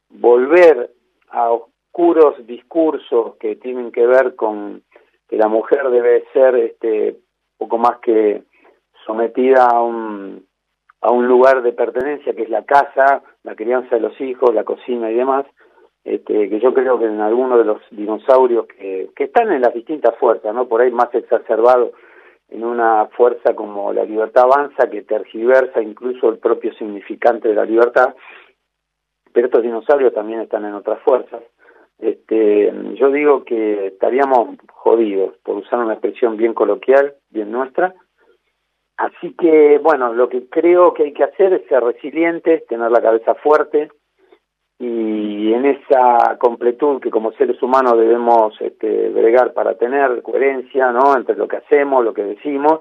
volver 0.08 0.90
a 1.30 1.50
oscuros 1.50 2.46
discursos 2.46 3.36
que 3.36 3.56
tienen 3.56 3.90
que 3.90 4.06
ver 4.06 4.36
con 4.36 4.82
que 5.28 5.36
la 5.36 5.48
mujer 5.48 5.90
debe 5.90 6.24
ser 6.32 6.54
este 6.56 7.16
poco 7.58 7.78
más 7.78 7.98
que 7.98 8.44
sometida 9.04 9.66
a 9.66 9.82
un 9.82 10.46
a 11.02 11.10
un 11.10 11.26
lugar 11.26 11.62
de 11.62 11.72
pertenencia 11.72 12.32
que 12.32 12.42
es 12.42 12.48
la 12.48 12.64
casa, 12.64 13.22
la 13.42 13.56
crianza 13.56 13.96
de 13.96 14.00
los 14.00 14.18
hijos, 14.20 14.54
la 14.54 14.62
cocina 14.62 15.10
y 15.10 15.14
demás, 15.14 15.44
este, 16.04 16.48
que 16.48 16.60
yo 16.60 16.72
creo 16.72 16.98
que 16.98 17.06
en 17.06 17.20
algunos 17.20 17.58
de 17.58 17.64
los 17.64 17.82
dinosaurios 17.90 18.66
que, 18.66 19.10
están 19.16 19.52
en 19.52 19.62
las 19.62 19.74
distintas 19.74 20.16
fuerzas, 20.18 20.54
¿no? 20.54 20.68
Por 20.68 20.80
ahí 20.80 20.90
más 20.92 21.12
exacerbado 21.12 21.92
en 22.48 22.64
una 22.64 23.06
fuerza 23.16 23.54
como 23.54 23.92
la 23.92 24.04
libertad 24.04 24.44
avanza 24.44 24.90
que 24.90 25.02
tergiversa 25.02 25.80
incluso 25.80 26.28
el 26.28 26.38
propio 26.38 26.72
significante 26.74 27.48
de 27.48 27.54
la 27.54 27.64
libertad, 27.64 28.14
pero 29.32 29.46
estos 29.46 29.62
dinosaurios 29.62 30.12
también 30.12 30.40
están 30.40 30.64
en 30.64 30.74
otras 30.74 31.00
fuerzas. 31.02 31.42
Este, 31.98 32.72
yo 32.94 33.10
digo 33.10 33.44
que 33.44 33.86
estaríamos 33.86 34.56
jodidos, 34.72 35.36
por 35.44 35.56
usar 35.56 35.78
una 35.78 35.94
expresión 35.94 36.36
bien 36.36 36.52
coloquial, 36.52 37.14
bien 37.30 37.52
nuestra. 37.52 37.94
Así 38.96 39.34
que, 39.34 39.78
bueno, 39.78 40.12
lo 40.12 40.28
que 40.28 40.48
creo 40.48 40.92
que 40.94 41.04
hay 41.04 41.12
que 41.12 41.24
hacer 41.24 41.52
es 41.52 41.66
ser 41.68 41.82
resilientes, 41.82 42.66
tener 42.66 42.90
la 42.90 43.00
cabeza 43.00 43.34
fuerte, 43.36 43.88
y 44.84 45.54
en 45.54 45.64
esa 45.64 46.36
completud 46.40 47.00
que 47.00 47.08
como 47.08 47.30
seres 47.34 47.62
humanos 47.62 47.96
debemos 47.96 48.60
este, 48.60 49.10
bregar 49.10 49.52
para 49.52 49.74
tener 49.74 50.20
coherencia 50.22 50.90
no 50.90 51.16
entre 51.16 51.36
lo 51.36 51.46
que 51.46 51.58
hacemos 51.58 52.04
lo 52.04 52.12
que 52.12 52.24
decimos 52.24 52.80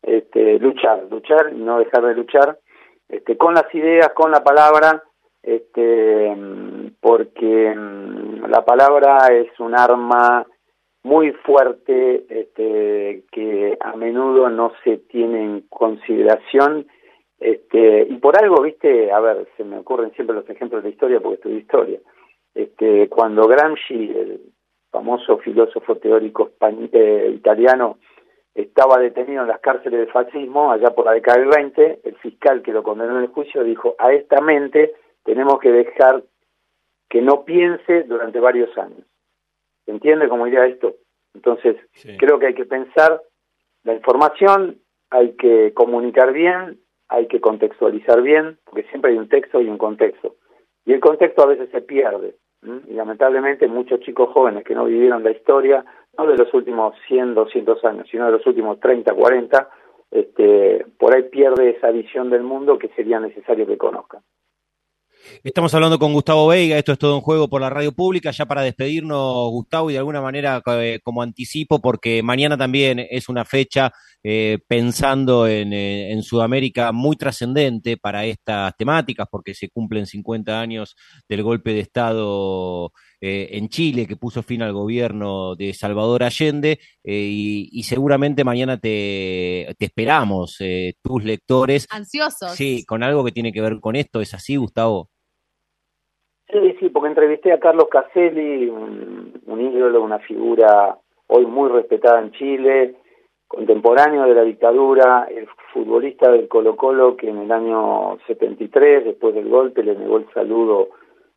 este, 0.00 0.60
luchar 0.60 1.06
luchar 1.10 1.52
y 1.52 1.58
no 1.58 1.80
dejar 1.80 2.04
de 2.04 2.14
luchar 2.14 2.56
este, 3.08 3.36
con 3.36 3.54
las 3.54 3.74
ideas 3.74 4.10
con 4.14 4.30
la 4.30 4.44
palabra 4.44 5.02
este, 5.42 6.36
porque 7.00 7.74
mm, 7.74 8.46
la 8.46 8.64
palabra 8.64 9.26
es 9.32 9.48
un 9.58 9.76
arma 9.76 10.46
muy 11.02 11.32
fuerte 11.32 12.26
este, 12.28 13.24
que 13.32 13.76
a 13.80 13.96
menudo 13.96 14.50
no 14.50 14.72
se 14.84 14.98
tiene 14.98 15.42
en 15.42 15.60
consideración 15.62 16.86
este, 17.40 18.02
y 18.02 18.16
por 18.18 18.38
algo, 18.38 18.60
viste, 18.60 19.10
a 19.10 19.18
ver, 19.18 19.48
se 19.56 19.64
me 19.64 19.78
ocurren 19.78 20.12
siempre 20.12 20.36
los 20.36 20.48
ejemplos 20.48 20.84
de 20.84 20.90
historia 20.90 21.20
porque 21.20 21.36
estudio 21.36 21.58
historia. 21.58 22.00
Este, 22.54 23.08
cuando 23.08 23.48
Gramsci, 23.48 24.10
el 24.10 24.40
famoso 24.90 25.38
filósofo 25.38 25.96
teórico 25.96 26.50
eh, 26.92 27.32
italiano, 27.34 27.98
estaba 28.54 28.98
detenido 28.98 29.42
en 29.42 29.48
las 29.48 29.60
cárceles 29.60 30.00
de 30.00 30.12
fascismo, 30.12 30.70
allá 30.70 30.90
por 30.90 31.06
la 31.06 31.12
década 31.12 31.38
del 31.38 31.48
20, 31.48 32.00
el 32.04 32.16
fiscal 32.16 32.60
que 32.62 32.72
lo 32.72 32.82
condenó 32.82 33.16
en 33.16 33.24
el 33.24 33.28
juicio 33.28 33.64
dijo, 33.64 33.94
a 33.98 34.12
esta 34.12 34.40
mente 34.42 34.92
tenemos 35.24 35.58
que 35.60 35.70
dejar 35.70 36.22
que 37.08 37.22
no 37.22 37.44
piense 37.44 38.02
durante 38.02 38.38
varios 38.38 38.76
años. 38.76 39.06
¿Se 39.86 39.92
entiende 39.92 40.28
cómo 40.28 40.46
iría 40.46 40.66
esto? 40.66 40.96
Entonces, 41.32 41.76
creo 42.18 42.38
que 42.38 42.48
hay 42.48 42.54
que 42.54 42.66
pensar 42.66 43.22
la 43.84 43.94
información, 43.94 44.80
hay 45.08 45.32
que 45.36 45.72
comunicar 45.72 46.32
bien, 46.32 46.80
hay 47.10 47.26
que 47.26 47.40
contextualizar 47.40 48.22
bien, 48.22 48.58
porque 48.64 48.84
siempre 48.84 49.10
hay 49.10 49.18
un 49.18 49.28
texto 49.28 49.60
y 49.60 49.68
un 49.68 49.78
contexto. 49.78 50.36
Y 50.86 50.92
el 50.92 51.00
contexto 51.00 51.42
a 51.42 51.46
veces 51.46 51.68
se 51.70 51.82
pierde. 51.82 52.36
Y 52.62 52.92
lamentablemente 52.92 53.66
muchos 53.68 54.00
chicos 54.00 54.30
jóvenes 54.30 54.64
que 54.64 54.74
no 54.74 54.84
vivieron 54.84 55.24
la 55.24 55.30
historia, 55.30 55.84
no 56.16 56.26
de 56.26 56.36
los 56.36 56.52
últimos 56.54 56.94
100, 57.08 57.34
200 57.34 57.84
años, 57.84 58.06
sino 58.10 58.26
de 58.26 58.32
los 58.32 58.46
últimos 58.46 58.78
30, 58.80 59.12
40, 59.14 59.70
este, 60.10 60.86
por 60.98 61.14
ahí 61.14 61.24
pierde 61.24 61.70
esa 61.70 61.90
visión 61.90 62.30
del 62.30 62.42
mundo 62.42 62.78
que 62.78 62.88
sería 62.88 63.18
necesario 63.18 63.66
que 63.66 63.78
conozcan. 63.78 64.22
Estamos 65.42 65.72
hablando 65.72 65.98
con 65.98 66.12
Gustavo 66.12 66.48
Veiga, 66.48 66.76
esto 66.76 66.92
es 66.92 66.98
todo 66.98 67.14
un 67.14 67.22
juego 67.22 67.48
por 67.48 67.62
la 67.62 67.70
radio 67.70 67.92
pública, 67.92 68.30
ya 68.30 68.44
para 68.44 68.60
despedirnos, 68.60 69.48
Gustavo, 69.50 69.88
y 69.88 69.94
de 69.94 69.98
alguna 69.98 70.20
manera 70.20 70.62
eh, 70.66 71.00
como 71.02 71.22
anticipo, 71.22 71.80
porque 71.80 72.22
mañana 72.22 72.58
también 72.58 72.98
es 72.98 73.28
una 73.28 73.46
fecha 73.46 73.90
eh, 74.22 74.58
pensando 74.68 75.48
en, 75.48 75.72
eh, 75.72 76.12
en, 76.12 76.22
Sudamérica 76.22 76.92
muy 76.92 77.16
trascendente 77.16 77.96
para 77.96 78.26
estas 78.26 78.76
temáticas, 78.76 79.28
porque 79.30 79.54
se 79.54 79.70
cumplen 79.70 80.06
50 80.06 80.60
años 80.60 80.94
del 81.26 81.42
golpe 81.42 81.72
de 81.72 81.80
Estado 81.80 82.92
en 83.22 83.68
Chile 83.68 84.06
que 84.06 84.16
puso 84.16 84.42
fin 84.42 84.62
al 84.62 84.72
gobierno 84.72 85.54
de 85.54 85.74
Salvador 85.74 86.22
Allende, 86.22 86.80
y, 87.04 87.68
y, 87.72 87.82
seguramente 87.82 88.44
mañana 88.44 88.78
te, 88.78 89.74
te 89.78 89.84
esperamos, 89.86 90.56
tus 91.02 91.24
lectores. 91.24 91.86
Ansiosos. 91.90 92.52
Sí, 92.52 92.84
con 92.86 93.02
algo 93.02 93.24
que 93.24 93.32
tiene 93.32 93.52
que 93.52 93.60
ver 93.60 93.78
con 93.80 93.96
esto, 93.96 94.20
¿es 94.22 94.32
así, 94.32 94.56
Gustavo? 94.56 95.10
Sí, 96.52 96.76
sí, 96.80 96.88
porque 96.88 97.08
entrevisté 97.08 97.52
a 97.52 97.60
Carlos 97.60 97.86
Caselli, 97.88 98.68
un, 98.68 99.60
ídolo, 99.60 100.02
una 100.02 100.18
figura 100.18 100.96
hoy 101.28 101.46
muy 101.46 101.68
respetada 101.70 102.20
en 102.20 102.32
Chile, 102.32 102.96
contemporáneo 103.46 104.24
de 104.24 104.34
la 104.34 104.42
dictadura, 104.42 105.28
el 105.30 105.46
futbolista 105.72 106.30
del 106.32 106.48
Colo 106.48 106.74
Colo 106.74 107.16
que 107.16 107.28
en 107.28 107.38
el 107.38 107.52
año 107.52 108.18
73, 108.26 109.04
después 109.04 109.34
del 109.34 109.48
golpe, 109.48 109.84
le 109.84 109.94
negó 109.94 110.16
el 110.16 110.28
saludo 110.34 110.88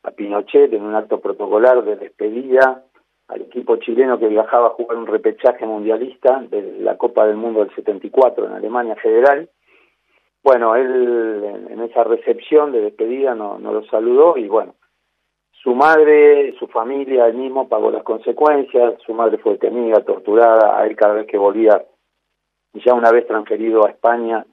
a 0.01 0.11
Pinochet 0.11 0.73
en 0.73 0.81
un 0.81 0.95
acto 0.95 1.19
protocolar 1.19 1.83
de 1.83 1.95
despedida 1.95 2.83
al 3.27 3.41
equipo 3.41 3.77
chileno 3.77 4.17
que 4.17 4.27
viajaba 4.27 4.67
a 4.67 4.71
jugar 4.71 4.97
un 4.97 5.07
repechaje 5.07 5.65
mundialista 5.65 6.43
de 6.49 6.79
la 6.79 6.97
Copa 6.97 7.27
del 7.27 7.37
Mundo 7.37 7.59
del 7.59 7.73
74 7.75 8.47
en 8.47 8.53
Alemania 8.53 8.95
Federal. 8.95 9.47
Bueno, 10.43 10.75
él 10.75 11.67
en 11.69 11.81
esa 11.81 12.03
recepción 12.03 12.71
de 12.71 12.81
despedida 12.81 13.35
no, 13.35 13.59
no 13.59 13.71
lo 13.73 13.85
saludó 13.85 14.37
y 14.37 14.47
bueno, 14.47 14.73
su 15.63 15.73
madre, 15.73 16.53
su 16.59 16.67
familia, 16.67 17.27
él 17.27 17.35
mismo 17.35 17.69
pagó 17.69 17.89
las 17.89 18.03
consecuencias, 18.03 18.95
su 19.05 19.13
madre 19.13 19.37
fue 19.37 19.53
detenida, 19.53 20.03
torturada, 20.03 20.77
a 20.77 20.85
él 20.85 20.95
cada 20.97 21.13
vez 21.13 21.27
que 21.27 21.37
volvía, 21.37 21.85
ya 22.73 22.93
una 22.93 23.11
vez 23.11 23.25
transferido 23.25 23.85
a 23.85 23.91
España, 23.91 24.45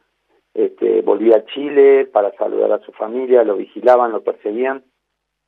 este, 0.55 1.03
volvía 1.03 1.39
a 1.39 1.45
Chile 1.47 2.07
para 2.07 2.31
saludar 2.37 2.73
a 2.73 2.85
su 2.85 2.93
familia, 2.93 3.43
lo 3.43 3.57
vigilaban, 3.57 4.13
lo 4.13 4.23
perseguían. 4.23 4.85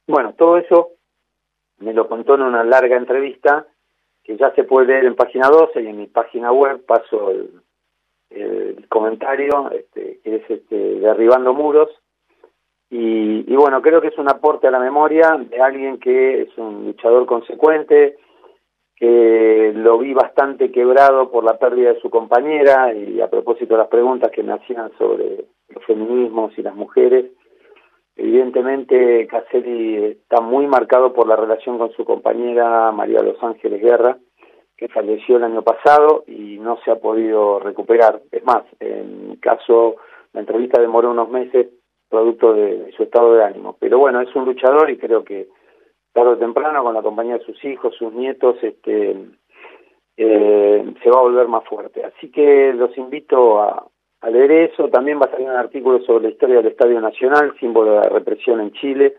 Bueno, 0.08 0.34
todo 0.34 0.56
eso 0.56 0.90
me 1.78 1.92
lo 1.92 2.08
contó 2.08 2.34
en 2.34 2.42
una 2.42 2.64
larga 2.64 2.96
entrevista 2.96 3.66
que 4.24 4.36
ya 4.36 4.52
se 4.54 4.64
puede 4.64 4.88
leer 4.88 5.04
en 5.04 5.14
página 5.14 5.48
12 5.48 5.80
y 5.80 5.86
en 5.86 5.96
mi 5.96 6.06
página 6.08 6.50
web 6.50 6.84
paso 6.84 7.30
el, 7.30 7.62
el 8.30 8.88
comentario, 8.88 9.70
este, 9.70 10.18
que 10.24 10.36
es 10.36 10.50
este, 10.50 10.76
Derribando 10.76 11.54
Muros. 11.54 11.90
Y, 12.94 13.50
y, 13.50 13.56
bueno, 13.56 13.80
creo 13.80 14.02
que 14.02 14.08
es 14.08 14.18
un 14.18 14.28
aporte 14.28 14.68
a 14.68 14.70
la 14.70 14.78
memoria 14.78 15.40
de 15.48 15.62
alguien 15.62 15.98
que 15.98 16.42
es 16.42 16.58
un 16.58 16.84
luchador 16.84 17.24
consecuente, 17.24 18.16
que 18.94 19.72
lo 19.74 19.96
vi 19.96 20.12
bastante 20.12 20.70
quebrado 20.70 21.30
por 21.30 21.42
la 21.42 21.58
pérdida 21.58 21.94
de 21.94 22.00
su 22.00 22.10
compañera 22.10 22.92
y 22.92 23.18
a 23.22 23.30
propósito 23.30 23.72
de 23.72 23.78
las 23.78 23.88
preguntas 23.88 24.30
que 24.30 24.42
me 24.42 24.52
hacían 24.52 24.92
sobre 24.98 25.46
los 25.70 25.82
feminismos 25.86 26.52
y 26.58 26.62
las 26.62 26.74
mujeres, 26.74 27.30
evidentemente 28.14 29.26
Caselli 29.26 30.04
está 30.04 30.42
muy 30.42 30.66
marcado 30.66 31.14
por 31.14 31.26
la 31.26 31.36
relación 31.36 31.78
con 31.78 31.92
su 31.92 32.04
compañera 32.04 32.92
María 32.92 33.22
Los 33.22 33.42
Ángeles 33.42 33.80
Guerra, 33.80 34.18
que 34.76 34.88
falleció 34.88 35.38
el 35.38 35.44
año 35.44 35.62
pasado 35.62 36.24
y 36.26 36.58
no 36.58 36.76
se 36.84 36.90
ha 36.90 36.96
podido 36.96 37.58
recuperar. 37.58 38.20
Es 38.30 38.44
más, 38.44 38.64
en 38.80 39.36
caso, 39.36 39.96
la 40.34 40.40
entrevista 40.40 40.78
demoró 40.78 41.10
unos 41.10 41.30
meses 41.30 41.68
producto 42.12 42.52
de, 42.52 42.92
su 42.94 43.04
estado 43.04 43.34
de 43.34 43.44
ánimo. 43.44 43.76
Pero 43.80 43.98
bueno, 43.98 44.20
es 44.20 44.34
un 44.36 44.44
luchador 44.44 44.90
y 44.90 44.98
creo 44.98 45.24
que 45.24 45.48
tarde 46.12 46.32
o 46.32 46.38
temprano, 46.38 46.84
con 46.84 46.94
la 46.94 47.02
compañía 47.02 47.38
de 47.38 47.44
sus 47.44 47.64
hijos, 47.64 47.96
sus 47.96 48.12
nietos, 48.12 48.56
este, 48.62 49.16
eh, 50.18 50.94
se 51.02 51.10
va 51.10 51.18
a 51.18 51.22
volver 51.22 51.48
más 51.48 51.64
fuerte. 51.64 52.04
Así 52.04 52.30
que 52.30 52.74
los 52.74 52.96
invito 52.98 53.62
a, 53.62 53.86
leer 54.30 54.52
eso. 54.52 54.88
También 54.88 55.18
va 55.18 55.26
a 55.26 55.30
salir 55.30 55.48
un 55.48 55.56
artículo 55.56 56.00
sobre 56.04 56.24
la 56.24 56.30
historia 56.30 56.56
del 56.56 56.68
Estadio 56.68 57.00
Nacional, 57.00 57.54
símbolo 57.58 57.94
de 57.94 58.00
la 58.02 58.08
represión 58.08 58.60
en 58.60 58.72
Chile, 58.72 59.16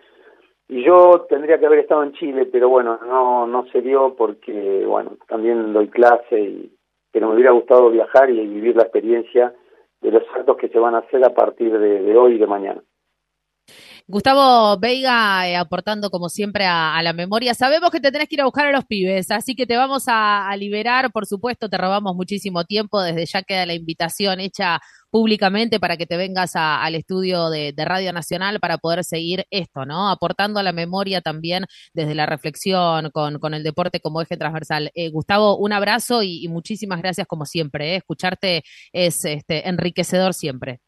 y 0.69 0.81
yo 0.81 1.25
tendría 1.27 1.59
que 1.59 1.65
haber 1.65 1.79
estado 1.79 2.03
en 2.03 2.13
Chile, 2.13 2.47
pero 2.49 2.69
bueno, 2.69 2.97
no, 3.05 3.45
no 3.45 3.65
se 3.65 3.81
dio 3.81 4.15
porque, 4.15 4.85
bueno, 4.87 5.17
también 5.27 5.73
doy 5.73 5.89
clase 5.89 6.39
y 6.39 6.71
pero 7.13 7.27
me 7.27 7.35
hubiera 7.35 7.51
gustado 7.51 7.91
viajar 7.91 8.29
y 8.31 8.45
vivir 8.47 8.75
la 8.75 8.83
experiencia 8.83 9.53
de 10.03 10.11
los 10.11 10.23
actos 10.35 10.57
que 10.57 10.67
se 10.67 10.77
van 10.77 10.95
a 10.95 10.99
hacer 10.99 11.23
a 11.25 11.33
partir 11.33 11.77
de, 11.77 12.17
hoy 12.17 12.35
y 12.35 12.37
de 12.37 12.47
mañana. 12.47 12.81
Gustavo 14.05 14.77
Veiga 14.79 15.47
eh, 15.47 15.55
aportando 15.55 16.09
como 16.09 16.27
siempre 16.27 16.65
a, 16.65 17.01
la 17.01 17.13
memoria. 17.13 17.53
Sabemos 17.53 17.89
que 17.89 18.01
te 18.01 18.11
tenés 18.11 18.27
que 18.27 18.35
ir 18.35 18.41
a 18.41 18.45
buscar 18.45 18.67
a 18.67 18.71
los 18.71 18.85
pibes, 18.85 19.31
así 19.31 19.55
que 19.55 19.65
te 19.65 19.77
vamos 19.77 20.03
a, 20.07 20.53
liberar, 20.57 21.11
por 21.11 21.25
supuesto, 21.25 21.69
te 21.69 21.77
robamos 21.77 22.13
muchísimo 22.15 22.65
tiempo, 22.65 23.01
desde 23.01 23.25
ya 23.25 23.43
queda 23.43 23.65
la 23.65 23.73
invitación 23.73 24.41
hecha 24.41 24.79
públicamente 25.09 25.79
para 25.79 25.95
que 25.95 26.05
te 26.05 26.17
vengas 26.17 26.51
al 26.55 26.95
estudio 26.95 27.49
de, 27.49 27.73
Radio 27.77 28.11
Nacional 28.13 28.59
para 28.59 28.77
poder 28.77 29.03
seguir 29.05 29.45
esto, 29.51 29.85
¿no? 29.85 30.09
Aportando 30.09 30.59
a 30.59 30.63
la 30.63 30.73
memoria 30.73 31.21
también 31.21 31.65
desde 31.93 32.15
la 32.15 32.25
reflexión 32.25 33.09
con, 33.11 33.39
con 33.39 33.53
el 33.53 33.63
deporte 33.63 33.99
como 34.01 34.21
eje 34.21 34.37
transversal. 34.37 34.91
Eh, 34.95 35.09
Gustavo, 35.11 35.57
un 35.57 35.71
abrazo 35.71 36.23
y, 36.23 36.47
muchísimas 36.49 37.01
gracias 37.01 37.27
como 37.27 37.45
siempre. 37.45 37.93
¿eh? 37.93 37.95
Escucharte 37.97 38.63
es 38.91 39.23
este, 39.25 39.67
enriquecedor 39.69 40.33
siempre. 40.33 40.81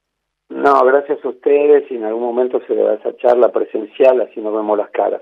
No, 0.66 0.84
gracias 0.84 1.24
a 1.24 1.30
ustedes 1.30 1.84
y 1.92 1.96
en 1.96 2.06
algún 2.06 2.24
momento 2.24 2.60
se 2.66 2.74
le 2.74 2.82
va 2.82 2.92
a 2.92 2.96
esa 2.96 3.16
charla 3.18 3.50
presencial, 3.50 4.20
así 4.22 4.42
nos 4.42 4.52
vemos 4.52 4.76
las 4.76 4.90
caras. 4.90 5.22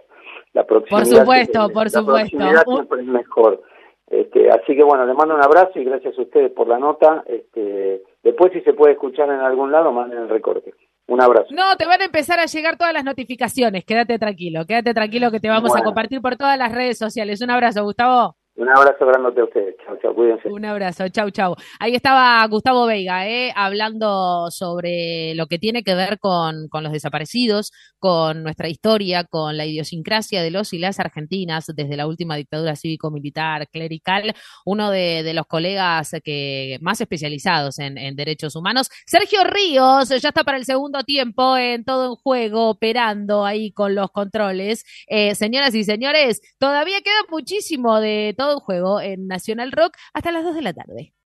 La 0.53 0.63
por 0.63 0.87
supuesto, 0.87 1.69
por 1.69 1.89
supuesto. 1.89 2.37
siempre 2.37 3.01
es 3.01 3.07
mejor. 3.07 3.61
Este, 4.07 4.49
así 4.49 4.73
que 4.73 4.83
bueno, 4.83 5.05
les 5.05 5.17
mando 5.17 5.35
un 5.35 5.43
abrazo 5.43 5.77
y 5.79 5.83
gracias 5.83 6.17
a 6.17 6.21
ustedes 6.21 6.49
por 6.53 6.69
la 6.69 6.79
nota. 6.79 7.25
Este, 7.27 8.03
después 8.23 8.53
si 8.53 8.61
se 8.61 8.71
puede 8.71 8.93
escuchar 8.93 9.27
en 9.29 9.41
algún 9.41 9.69
lado, 9.69 9.91
manden 9.91 10.19
el 10.19 10.29
recorte. 10.29 10.73
Un 11.07 11.21
abrazo. 11.21 11.47
No, 11.51 11.75
te 11.77 11.85
van 11.87 12.01
a 12.01 12.05
empezar 12.05 12.39
a 12.39 12.45
llegar 12.45 12.77
todas 12.77 12.93
las 12.93 13.03
notificaciones. 13.03 13.83
Quédate 13.83 14.17
tranquilo, 14.17 14.65
quédate 14.65 14.93
tranquilo 14.93 15.29
que 15.29 15.41
te 15.41 15.49
vamos 15.49 15.75
a 15.75 15.83
compartir 15.83 16.21
por 16.21 16.37
todas 16.37 16.57
las 16.57 16.71
redes 16.73 16.97
sociales. 16.97 17.41
Un 17.41 17.51
abrazo, 17.51 17.83
Gustavo. 17.83 18.37
Un 18.55 18.69
abrazo 18.69 19.07
grande 19.07 19.41
a 19.41 19.43
ustedes. 19.45 19.75
Chao, 19.83 19.97
chao, 19.99 20.13
cuídense. 20.13 20.47
Un 20.47 20.63
abrazo, 20.63 21.09
chau, 21.09 21.31
chau. 21.31 21.55
Ahí 21.79 21.95
estaba 21.95 22.45
Gustavo 22.47 22.85
Veiga, 22.85 23.27
¿eh? 23.27 23.51
hablando 23.55 24.51
sobre 24.51 25.33
lo 25.33 25.47
que 25.47 25.57
tiene 25.57 25.81
que 25.83 25.95
ver 25.95 26.19
con, 26.19 26.67
con, 26.69 26.83
los 26.83 26.93
desaparecidos, 26.93 27.71
con 27.97 28.43
nuestra 28.43 28.69
historia, 28.69 29.23
con 29.23 29.57
la 29.57 29.65
idiosincrasia 29.65 30.43
de 30.43 30.51
los 30.51 30.71
y 30.73 30.77
las 30.77 30.99
argentinas 30.99 31.65
desde 31.65 31.97
la 31.97 32.05
última 32.05 32.35
dictadura 32.35 32.75
cívico-militar, 32.75 33.67
clerical. 33.69 34.35
Uno 34.65 34.91
de, 34.91 35.33
los 35.33 35.47
colegas 35.47 36.11
que 36.23 36.77
más 36.79 37.01
especializados 37.01 37.79
en, 37.79 37.97
en, 37.97 38.15
derechos 38.15 38.55
humanos. 38.55 38.87
Sergio 39.07 39.43
Ríos 39.45 40.09
ya 40.09 40.29
está 40.29 40.43
para 40.43 40.59
el 40.59 40.65
segundo 40.65 41.03
tiempo 41.03 41.57
en 41.57 41.83
todo 41.83 42.11
en 42.11 42.15
juego, 42.15 42.69
operando 42.69 43.45
ahí 43.45 43.71
con 43.71 43.95
los 43.95 44.11
controles. 44.11 44.85
Eh, 45.07 45.33
señoras 45.33 45.73
y 45.73 45.83
señores, 45.83 46.39
todavía 46.59 47.01
queda 47.01 47.15
muchísimo 47.31 47.99
de 47.99 48.35
todo 48.43 48.59
juego 48.59 48.99
en 49.01 49.27
Nacional 49.27 49.71
Rock 49.71 49.95
hasta 50.13 50.31
las 50.31 50.43
2 50.43 50.55
de 50.55 50.61
la 50.61 50.73
tarde. 50.73 51.13